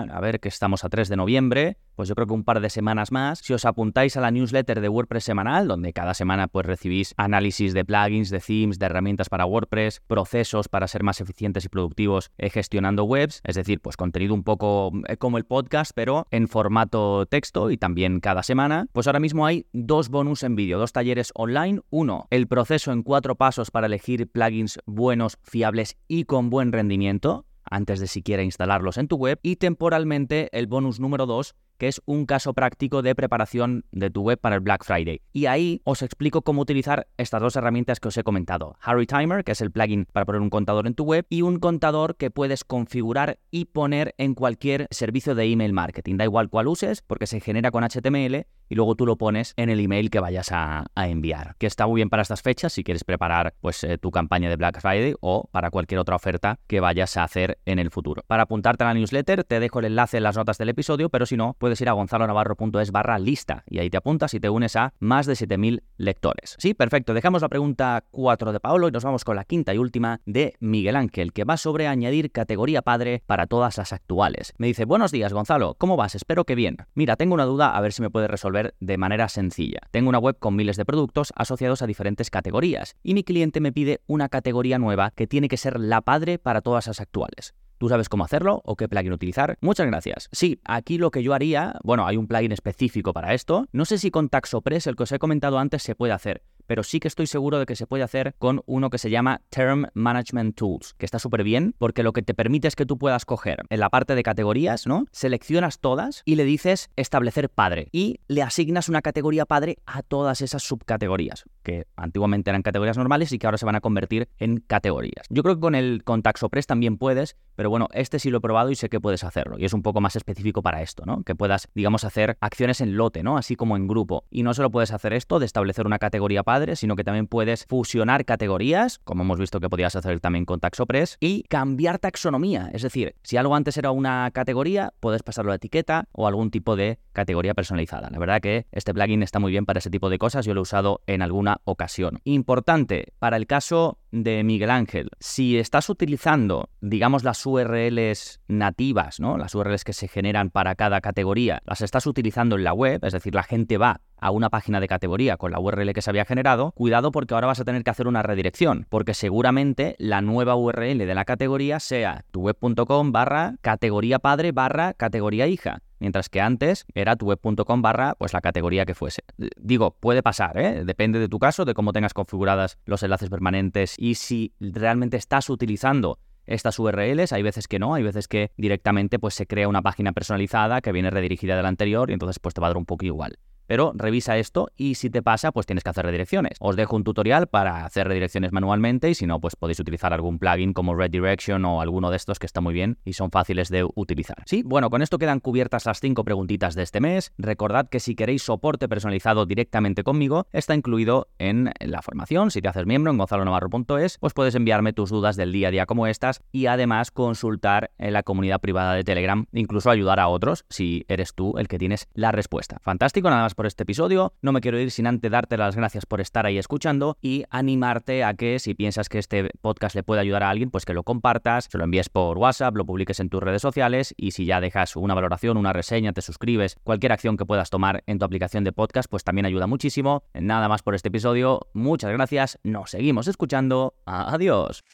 a 0.01 0.21
ver, 0.21 0.41
que 0.41 0.49
estamos 0.49 0.85
a 0.85 0.89
3 0.89 1.09
de 1.09 1.17
noviembre, 1.17 1.79
pues 1.95 2.09
yo 2.09 2.15
creo 2.15 2.27
que 2.27 2.33
un 2.35 2.45
par 2.45 2.61
de 2.61 2.71
semanas 2.71 3.13
más, 3.13 3.39
si 3.39 3.53
os 3.53 3.65
apuntáis 3.65 4.17
a 4.17 4.21
la 4.21 4.31
newsletter 4.31 4.81
de 4.81 4.89
WordPress 4.89 5.25
semanal, 5.25 5.69
donde 5.69 5.93
cada 5.93 6.15
semana 6.15 6.49
pues 6.49 6.67
recibís 6.67 7.15
análisis 7.17 7.73
de 7.75 7.85
plugins, 7.85 8.31
de 8.31 8.41
themes, 8.41 8.79
de 8.79 8.87
herramientas 8.87 9.29
para 9.29 9.47
WordPress, 9.47 10.01
procesos 10.07 10.69
para 10.69 10.89
ser 10.89 11.03
más 11.03 11.21
eficientes 11.21 11.65
y 11.65 11.69
productivos 11.69 12.31
eh, 12.39 12.51
gestionando 12.51 13.05
webs, 13.05 13.41
es 13.45 13.55
decir, 13.55 13.81
pues 13.81 13.97
contenido 13.97 14.35
un 14.35 14.43
poco 14.43 14.93
eh, 15.07 15.17
como 15.17 15.39
el 15.39 15.45
podcast, 15.45 15.93
pero 15.95 16.27
en 16.31 16.49
formato 16.49 17.27
texto 17.27 17.71
y 17.71 17.77
también 17.77 18.21
cada 18.21 18.43
semana, 18.43 18.87
pues 18.93 19.07
ahora 19.07 19.21
mismo 19.21 19.47
hay 19.47 19.67
dos 19.73 20.09
bonus 20.09 20.43
en 20.43 20.57
vídeo, 20.57 20.79
dos 20.79 20.93
talleres 20.93 21.33
online. 21.35 21.81
Uno, 21.91 22.27
el 22.31 22.49
proceso 22.49 22.93
en 22.93 23.03
cuatro 23.03 23.37
pasos 23.37 23.71
para 23.71 23.87
elegir 23.87 24.31
plugins 24.31 24.81
buenos, 24.87 25.39
fiables 25.43 25.97
y 26.09 26.25
con 26.25 26.51
buen 26.51 26.73
rendimiento 26.73 27.47
antes 27.71 28.01
de 28.01 28.07
siquiera 28.07 28.43
instalarlos 28.43 28.99
en 28.99 29.09
tu 29.09 29.17
web 29.17 29.39
y 29.43 29.57
temporalmente 29.57 30.49
el 30.53 30.67
bonus 30.67 31.01
número 31.01 31.27
2 31.27 31.55
que 31.79 31.89
es 31.89 32.01
un 32.07 32.27
caso 32.27 32.55
práctico 32.55 33.03
de 33.03 33.15
preparación 33.15 33.85
de 33.93 34.11
tu 34.11 34.23
web 34.23 34.39
para 34.39 34.57
el 34.57 34.61
Black 34.61 34.85
Friday. 34.85 35.21
Y 35.33 35.47
ahí 35.47 35.81
os 35.85 36.03
explico 36.03 36.43
cómo 36.43 36.63
utilizar 36.63 37.07
estas 37.17 37.41
dos 37.41 37.57
herramientas 37.57 38.01
que 38.01 38.09
os 38.09 38.17
he 38.17 38.23
comentado. 38.23 38.77
Harry 38.81 39.07
Timer, 39.07 39.45
que 39.45 39.53
es 39.53 39.61
el 39.61 39.71
plugin 39.71 40.07
para 40.13 40.27
poner 40.27 40.41
un 40.41 40.51
contador 40.51 40.87
en 40.87 40.95
tu 40.95 41.05
web, 41.05 41.27
y 41.29 41.43
un 41.43 41.59
contador 41.59 42.17
que 42.17 42.31
puedes 42.31 42.65
configurar 42.65 43.39
y 43.51 43.67
poner 43.67 44.15
en 44.19 44.35
cualquier 44.35 44.87
servicio 44.91 45.35
de 45.35 45.45
email 45.45 45.73
marketing. 45.73 46.17
Da 46.17 46.25
igual 46.25 46.49
cuál 46.49 46.69
uses, 46.69 47.03
porque 47.03 47.27
se 47.27 47.41
genera 47.41 47.71
con 47.71 47.85
HTML 47.85 48.47
y 48.69 48.75
luego 48.75 48.95
tú 48.95 49.07
lo 49.07 49.17
pones 49.17 49.55
en 49.57 49.71
el 49.71 49.81
email 49.81 50.11
que 50.11 50.21
vayas 50.21 50.49
a, 50.51 50.85
enviar. 50.97 51.57
Que 51.59 51.67
está 51.67 51.87
muy 51.87 51.99
bien 51.99 52.09
para 52.09 52.23
estas 52.23 52.43
fechas 52.43 52.73
si 52.73 52.83
quieres 52.83 53.05
preparar 53.05 53.55
pues, 53.61 53.85
eh, 53.85 53.99
tu 53.99 54.11
campaña 54.11 54.49
de 54.49 54.57
Black 54.57 54.81
Friday 54.81 55.15
o 55.21 55.49
para 55.51 55.71
cualquier 55.71 56.01
otra 56.01 56.17
oferta 56.17 56.59
que 56.67 56.81
vayas 56.81 57.17
a 57.17 57.25
hacer 57.25 57.59
en 57.67 57.79
el 57.79 57.91
futuro. 57.91 58.23
Para 58.27 58.45
apuntarte 58.45 58.85
a 58.85 58.89
la 58.89 58.95
newsletter 58.95 59.45
te 59.45 59.61
dejo 59.61 59.81
el 59.81 59.87
enlace 59.87 60.17
en 60.17 60.23
las 60.23 60.37
notas 60.37 60.59
del 60.59 60.71
episodio, 60.71 61.11
pero 61.11 61.27
si 61.27 61.37
no, 61.37 61.55
puedes 61.65 61.81
ir 61.81 61.89
a 61.89 61.93
gonzalonavarro.es 61.93 62.93
barra 62.93 63.19
lista 63.19 63.65
y 63.67 63.79
ahí 63.79 63.89
te 63.89 63.97
apuntas 63.97 64.35
y 64.35 64.39
te 64.39 64.51
unes 64.51 64.77
a 64.77 64.93
más 64.99 65.25
de 65.25 65.33
7.000 65.33 65.83
lectores. 65.97 66.57
Sí, 66.59 66.75
perfecto. 66.75 67.15
Dejamos 67.15 67.41
la 67.41 67.49
pregunta 67.49 68.05
4 68.11 68.53
de 68.53 68.61
Paolo 68.61 68.87
y 68.87 68.91
nos 68.91 69.03
vamos 69.03 69.25
con 69.25 69.35
la 69.35 69.45
quinta 69.45 69.73
y 69.73 69.79
última 69.79 70.21
de 70.27 70.57
Miguel 70.61 70.95
Ángel, 70.95 71.33
que 71.33 71.45
va 71.45 71.57
sobre 71.57 71.87
añadir 71.87 72.33
categoría 72.33 72.83
padre 72.83 73.23
para 73.25 73.47
todas 73.47 73.79
las 73.79 73.95
actuales. 73.95 74.53
Me 74.59 74.67
dice, 74.67 74.85
buenos 74.85 75.11
días 75.11 75.33
Gonzalo, 75.33 75.75
¿cómo 75.79 75.97
vas? 75.97 76.15
Espero 76.15 76.45
que 76.45 76.55
bien. 76.55 76.77
Mira, 76.93 77.17
tengo 77.17 77.33
una 77.33 77.47
duda, 77.47 77.75
a 77.75 77.81
ver 77.81 77.95
si 77.95 78.03
me 78.03 78.11
puedes 78.11 78.29
resolver 78.29 78.75
de 78.81 78.99
manera 78.99 79.31
sencilla. 79.31 79.79
Tengo 79.91 80.11
una 80.11 80.19
web 80.19 80.39
con 80.39 80.57
miles 80.57 80.77
de 80.77 80.85
productos 80.85 81.33
asociados 81.35 81.81
a 81.81 81.87
diferentes 81.87 82.29
categorías 82.29 82.95
y 83.03 83.15
mi 83.15 83.25
cliente 83.25 83.61
me 83.61 83.73
pide 83.73 84.03
una 84.07 84.29
categoría 84.29 84.79
nueva 84.79 85.13
que 85.17 85.27
tiene 85.27 85.49
que 85.49 85.57
ser 85.57 85.81
la 85.81 86.03
padre 86.03 86.39
para 86.39 86.61
todas 86.61 86.89
las 86.89 87.01
actuales. 87.01 87.55
¿Tú 87.79 87.89
sabes 87.89 88.09
cómo 88.09 88.25
hacerlo 88.25 88.63
o 88.65 88.77
qué 88.77 88.89
plugin 88.89 89.13
utilizar? 89.13 89.57
Muchas 89.61 89.87
gracias. 89.87 90.29
Sí, 90.33 90.61
aquí 90.65 90.99
lo 90.99 91.11
que 91.11 91.23
yo 91.23 91.35
haría, 91.35 91.79
bueno, 91.83 92.07
hay 92.07 92.17
un 92.17 92.27
plugin 92.27 92.53
específico 92.53 93.13
para 93.13 93.35
esto. 93.35 93.67
No 93.73 93.85
sé 93.85 93.99
si 93.99 94.11
con 94.11 94.29
Taxopress, 94.29 94.87
el 94.87 94.97
que 94.97 95.03
os 95.03 95.13
he 95.13 95.19
comentado 95.19 95.59
antes, 95.59 95.83
se 95.83 95.95
puede 95.95 96.13
hacer, 96.13 96.43
pero 96.67 96.83
sí 96.83 97.01
que 97.01 97.09
estoy 97.09 97.27
seguro 97.27 97.59
de 97.59 97.67
que 97.67 97.77
se 97.77 97.87
puede 97.87 98.03
hacer 98.03 98.35
con 98.39 98.63
uno 98.67 98.91
que 98.91 98.99
se 98.99 99.11
llama 99.11 99.41
Term 99.49 99.87
Management 99.95 100.57
Tools, 100.57 100.95
que 100.99 101.05
está 101.05 101.19
súper 101.19 101.45
bien 101.45 101.75
porque 101.79 102.03
lo 102.03 102.13
que 102.13 102.23
te 102.23 102.35
permite 102.35 102.69
es 102.69 102.77
que 102.77 102.87
tú 102.87 102.99
puedas 102.99 103.25
coger 103.25 103.63
en 103.69 103.81
la 103.81 103.91
parte 103.91 104.15
de 104.15 104.23
categorías, 104.23 104.87
¿no? 104.87 105.07
Seleccionas 105.13 105.79
todas 105.81 106.23
y 106.25 106.37
le 106.37 106.45
dices 106.45 106.91
establecer 106.97 107.51
padre 107.51 107.89
y 107.93 108.21
le 108.29 108.43
asignas 108.43 108.89
una 108.89 109.03
categoría 109.03 109.47
padre 109.47 109.79
a 109.87 110.03
todas 110.03 110.41
esas 110.41 110.63
subcategorías, 110.63 111.45
que 111.63 111.87
antiguamente 111.97 112.51
eran 112.51 112.63
categorías 112.63 112.97
normales 112.97 113.33
y 113.33 113.39
que 113.39 113.47
ahora 113.47 113.59
se 113.59 113.67
van 113.67 113.77
a 113.77 113.81
convertir 113.81 114.29
en 114.39 114.59
categorías. 114.59 115.27
Yo 115.31 115.43
creo 115.43 115.57
que 115.57 115.61
con 115.61 115.75
el 115.75 116.03
con 116.05 116.23
Taxopress 116.23 116.67
también 116.67 116.99
puedes, 116.99 117.37
pero 117.57 117.71
bueno, 117.71 117.89
este 117.93 118.19
sí 118.19 118.31
lo 118.31 118.39
he 118.39 118.41
probado 118.41 118.71
y 118.71 118.75
sé 118.75 118.89
que 118.89 119.01
puedes 119.01 119.25
hacerlo 119.25 119.59
y 119.59 119.65
es 119.65 119.73
un 119.73 119.83
poco 119.83 120.01
más 120.01 120.17
específico 120.17 120.63
para 120.63 120.83
esto, 120.83 121.05
¿no? 121.07 121.23
Que 121.23 121.35
puedas, 121.35 121.69
digamos, 121.75 122.05
hacer 122.05 122.37
acciones 122.41 122.81
en 122.81 122.97
lote, 122.97 123.23
¿no? 123.23 123.37
Así 123.37 123.57
como 123.57 123.77
en 123.77 123.87
grupo. 123.87 124.25
Y 124.31 124.43
no 124.43 124.55
solo 124.55 124.71
puedes 124.71 124.93
hacer 124.93 125.13
esto 125.13 125.39
de 125.39 125.47
establecer 125.47 125.87
una 125.87 125.99
categoría 125.99 126.43
padre, 126.43 126.54
sino 126.77 126.97
que 126.97 127.05
también 127.05 127.27
puedes 127.27 127.67
fusionar 127.67 128.25
categorías, 128.25 128.99
como 129.05 129.23
hemos 129.23 129.39
visto 129.39 129.61
que 129.61 129.69
podías 129.69 129.97
hacer 129.97 130.21
también 130.21 130.45
con 130.45 130.61
Taxopress, 130.61 131.17
y 131.21 131.43
cambiar 131.45 131.99
taxonomía. 131.99 132.71
Es 132.73 132.83
decir, 132.83 133.15
si 133.23 133.37
algo 133.37 133.55
antes 133.55 133.77
era 133.77 133.91
una 133.91 134.31
categoría, 134.33 134.93
puedes 135.01 135.23
pasarlo 135.23 135.53
a 135.53 135.57
etiqueta 135.57 136.09
o 136.13 136.27
algún 136.27 136.51
tipo 136.51 136.77
de 136.77 136.99
categoría 137.13 137.55
personalizada. 137.55 138.11
La 138.11 138.19
verdad 138.19 138.41
que 138.41 138.67
este 138.73 138.93
plugin 138.95 139.23
está 139.23 139.39
muy 139.39 139.51
bien 139.51 139.67
para 139.67 139.79
ese 139.79 139.91
tipo 139.91 140.11
de 140.11 140.19
cosas, 140.19 140.47
yo 140.47 140.55
lo 140.55 140.61
he 140.61 140.63
usado 140.63 141.01
en 141.07 141.23
alguna 141.23 141.61
ocasión. 141.65 142.21
Importante, 142.25 143.13
para 143.19 143.37
el 143.37 143.47
caso 143.47 143.99
de 144.23 144.45
Miguel 144.45 144.71
Ángel, 144.71 145.11
si 145.19 145.59
estás 145.59 145.91
utilizando, 145.91 146.71
digamos, 146.81 147.25
las 147.25 147.45
URLs 147.45 148.41
nativas, 148.47 149.19
¿no? 149.19 149.37
Las 149.37 149.55
URLs 149.55 149.83
que 149.83 149.93
se 149.93 150.07
generan 150.07 150.51
para 150.51 150.77
cada 150.77 151.01
categoría, 151.01 151.63
las 151.67 151.81
estás 151.81 152.07
utilizando 152.07 152.57
en 152.57 152.65
la 152.65 152.73
web, 152.73 153.01
es 153.05 153.13
decir, 153.13 153.35
la 153.35 153.43
gente 153.43 153.77
va 153.77 154.01
a 154.17 154.31
una 154.31 154.51
página 154.51 154.81
de 154.81 154.89
categoría 154.89 155.37
con 155.37 155.51
la 155.51 155.59
URL 155.59 155.93
que 155.93 156.01
se 156.01 156.11
había 156.11 156.25
generado, 156.25 156.73
cuidado 156.73 157.11
porque 157.11 157.35
ahora 157.35 157.49
vas 157.49 157.61
a 157.61 157.65
tener 157.65 157.83
que 157.83 157.91
hacer 157.91 158.07
una 158.07 158.23
redirección, 158.23 158.87
porque 158.89 159.15
seguramente 159.15 159.97
la 159.99 160.21
nueva 160.21 160.55
URL 160.55 160.99
de 160.99 161.15
la 161.15 161.25
categoría 161.25 161.81
sea 161.81 162.25
tuweb.com 162.31 163.13
barra 163.13 163.57
categoría 163.61 164.21
padre 164.21 164.53
barra 164.53 164.95
categoría 164.95 165.47
hija 165.49 165.81
mientras 166.05 166.29
que 166.29 166.43
antes 166.43 166.85
era 166.95 167.17
tuweb.com 167.17 167.81
barra 167.81 168.15
pues 168.19 168.35
la 168.35 168.43
categoría 168.43 168.85
que 168.85 168.95
fuese. 168.95 169.23
Digo, 169.57 169.97
puede 169.99 170.23
pasar, 170.23 170.59
¿eh? 170.59 170.85
depende 170.85 171.19
de 171.19 171.31
tu 171.31 171.39
caso, 171.39 171.65
de 171.65 171.73
cómo 171.73 171.95
tengas 171.95 172.13
configuradas 172.13 172.77
los 172.85 173.03
enlaces 173.03 173.31
permanentes 173.31 173.95
y 173.97 174.17
si 174.17 174.53
realmente 174.61 175.17
estás 175.17 175.49
utilizando 175.49 176.19
estas 176.45 176.79
URLs, 176.79 177.33
hay 177.33 177.43
veces 177.43 177.69
que 177.69 177.79
no, 177.79 177.95
hay 177.95 178.03
veces 178.03 178.29
que 178.29 178.51
directamente 178.59 179.19
pues 179.19 179.33
se 179.33 179.47
crea 179.47 179.67
una 179.67 179.81
página 179.81 180.13
personalizada 180.13 180.83
que 180.83 180.93
viene 180.93 181.09
redirigida 181.09 181.57
del 181.57 181.65
anterior 181.65 182.11
y 182.11 182.13
entonces 182.13 182.39
pues 182.39 182.55
te 182.55 182.61
va 182.61 182.67
a 182.67 182.71
dar 182.71 182.77
un 182.77 182.85
poco 182.85 183.07
igual. 183.07 183.39
Pero 183.67 183.93
revisa 183.95 184.37
esto 184.39 184.69
y 184.77 184.95
si 184.95 185.11
te 185.11 185.23
pasa, 185.23 185.53
pues 185.53 185.67
tienes 185.67 185.85
que 185.85 185.91
hacer 185.91 186.05
redirecciones. 186.05 186.57
Os 186.61 186.77
dejo 186.77 186.97
un 186.97 187.05
tutorial 187.05 187.47
para 187.47 187.85
hacer 187.85 188.09
redirecciones 188.09 188.53
manualmente 188.53 189.11
y 189.11 189.15
si 189.15 189.27
no, 189.27 189.41
pues 189.41 189.57
podéis 189.57 189.81
utilizar 189.81 190.13
algún 190.13 190.39
plugin 190.39 190.73
como 190.73 190.95
Redirection 190.95 191.65
o 191.65 191.81
alguno 191.81 192.11
de 192.11 192.17
estos 192.17 192.39
que 192.39 192.47
está 192.47 192.61
muy 192.61 192.75
bien 192.75 192.99
y 193.05 193.15
son 193.15 193.31
fáciles 193.31 193.69
de 193.69 193.87
utilizar. 193.95 194.37
Sí, 194.47 194.63
bueno, 194.65 194.91
con 194.91 195.03
esto 195.03 195.19
quedan 195.19 195.41
cubiertas 195.41 195.87
las 195.87 196.01
cinco 196.01 196.25
preguntitas 196.25 196.75
de 196.75 196.83
este 196.83 197.01
mes. 197.01 197.33
Recordad 197.39 197.89
que 197.89 198.01
si 198.01 198.15
queréis 198.15 198.43
soporte 198.43 198.89
personalizado 198.89 199.47
directamente 199.47 200.05
conmigo, 200.05 200.47
está 200.53 200.75
incluido 200.75 201.29
en 201.39 201.73
la 201.81 202.03
formación. 202.03 202.51
Si 202.51 202.61
te 202.61 202.69
haces 202.69 202.87
miembro 202.87 203.11
en 203.13 203.19
gonzalonavarro.es, 203.19 204.19
pues 204.19 204.33
puedes 204.35 204.55
enviarme 204.55 204.93
tus 204.93 205.11
dudas 205.11 205.37
del 205.37 205.53
día 205.53 205.69
a 205.69 205.71
día 205.71 205.87
como 205.87 206.07
estas 206.07 206.43
y 206.53 206.67
además 206.67 207.11
consultar 207.11 207.91
en 207.99 208.13
la 208.13 208.23
comunidad 208.23 208.61
privada 208.61 208.95
de 208.95 209.05
Telegram, 209.05 209.47
incluso 209.53 209.91
ayudar 209.91 210.21
a 210.21 210.29
otros 210.29 210.65
si 210.69 211.05
eres 211.09 211.35
tú 211.35 211.59
el 211.59 211.69
que 211.69 211.79
tienes 211.79 212.09
la 212.15 212.33
respuesta. 212.33 212.79
Fantástico, 212.83 213.31
nada 213.31 213.43
por 213.55 213.67
este 213.67 213.85
episodio. 213.85 214.35
No 214.43 214.53
me 214.53 214.61
quiero 214.61 214.79
ir 214.79 214.91
sin 214.91 215.07
antes 215.07 215.31
darte 215.31 215.57
las 215.57 215.77
gracias 215.77 216.07
por 216.07 216.21
estar 216.21 216.47
ahí 216.47 216.59
escuchando 216.59 217.17
y 217.21 217.45
animarte 217.51 218.25
a 218.25 218.35
que 218.35 218.59
si 218.59 218.75
piensas 218.75 219.09
que 219.09 219.19
este 219.19 219.51
podcast 219.61 219.95
le 219.95 220.03
puede 220.03 220.21
ayudar 220.21 220.43
a 220.43 220.51
alguien, 220.51 220.71
pues 220.71 220.85
que 220.85 220.95
lo 220.95 221.03
compartas, 221.03 221.69
se 221.71 221.79
lo 221.79 221.85
envíes 221.85 222.09
por 222.09 222.39
WhatsApp, 222.39 222.77
lo 222.77 222.85
publiques 222.85 223.21
en 223.21 223.29
tus 223.29 223.43
redes 223.43 223.63
sociales 223.63 224.15
y 224.17 224.33
si 224.33 224.45
ya 224.45 224.61
dejas 224.61 224.97
una 224.97 225.15
valoración, 225.15 225.57
una 225.57 225.73
reseña, 225.73 226.13
te 226.13 226.23
suscribes, 226.23 226.77
cualquier 226.83 227.13
acción 227.13 227.37
que 227.37 227.47
puedas 227.47 227.71
tomar 227.71 228.03
en 228.07 228.19
tu 228.19 228.25
aplicación 228.25 228.65
de 228.65 228.73
podcast, 228.73 229.11
pues 229.11 229.25
también 229.25 229.47
ayuda 229.47 229.67
muchísimo. 229.67 230.25
Nada 230.35 230.69
más 230.69 230.83
por 230.83 230.95
este 230.95 231.09
episodio. 231.09 231.69
Muchas 231.73 232.13
gracias. 232.13 232.59
Nos 232.63 232.91
seguimos 232.91 233.29
escuchando. 233.29 233.95
Adiós. 234.07 234.85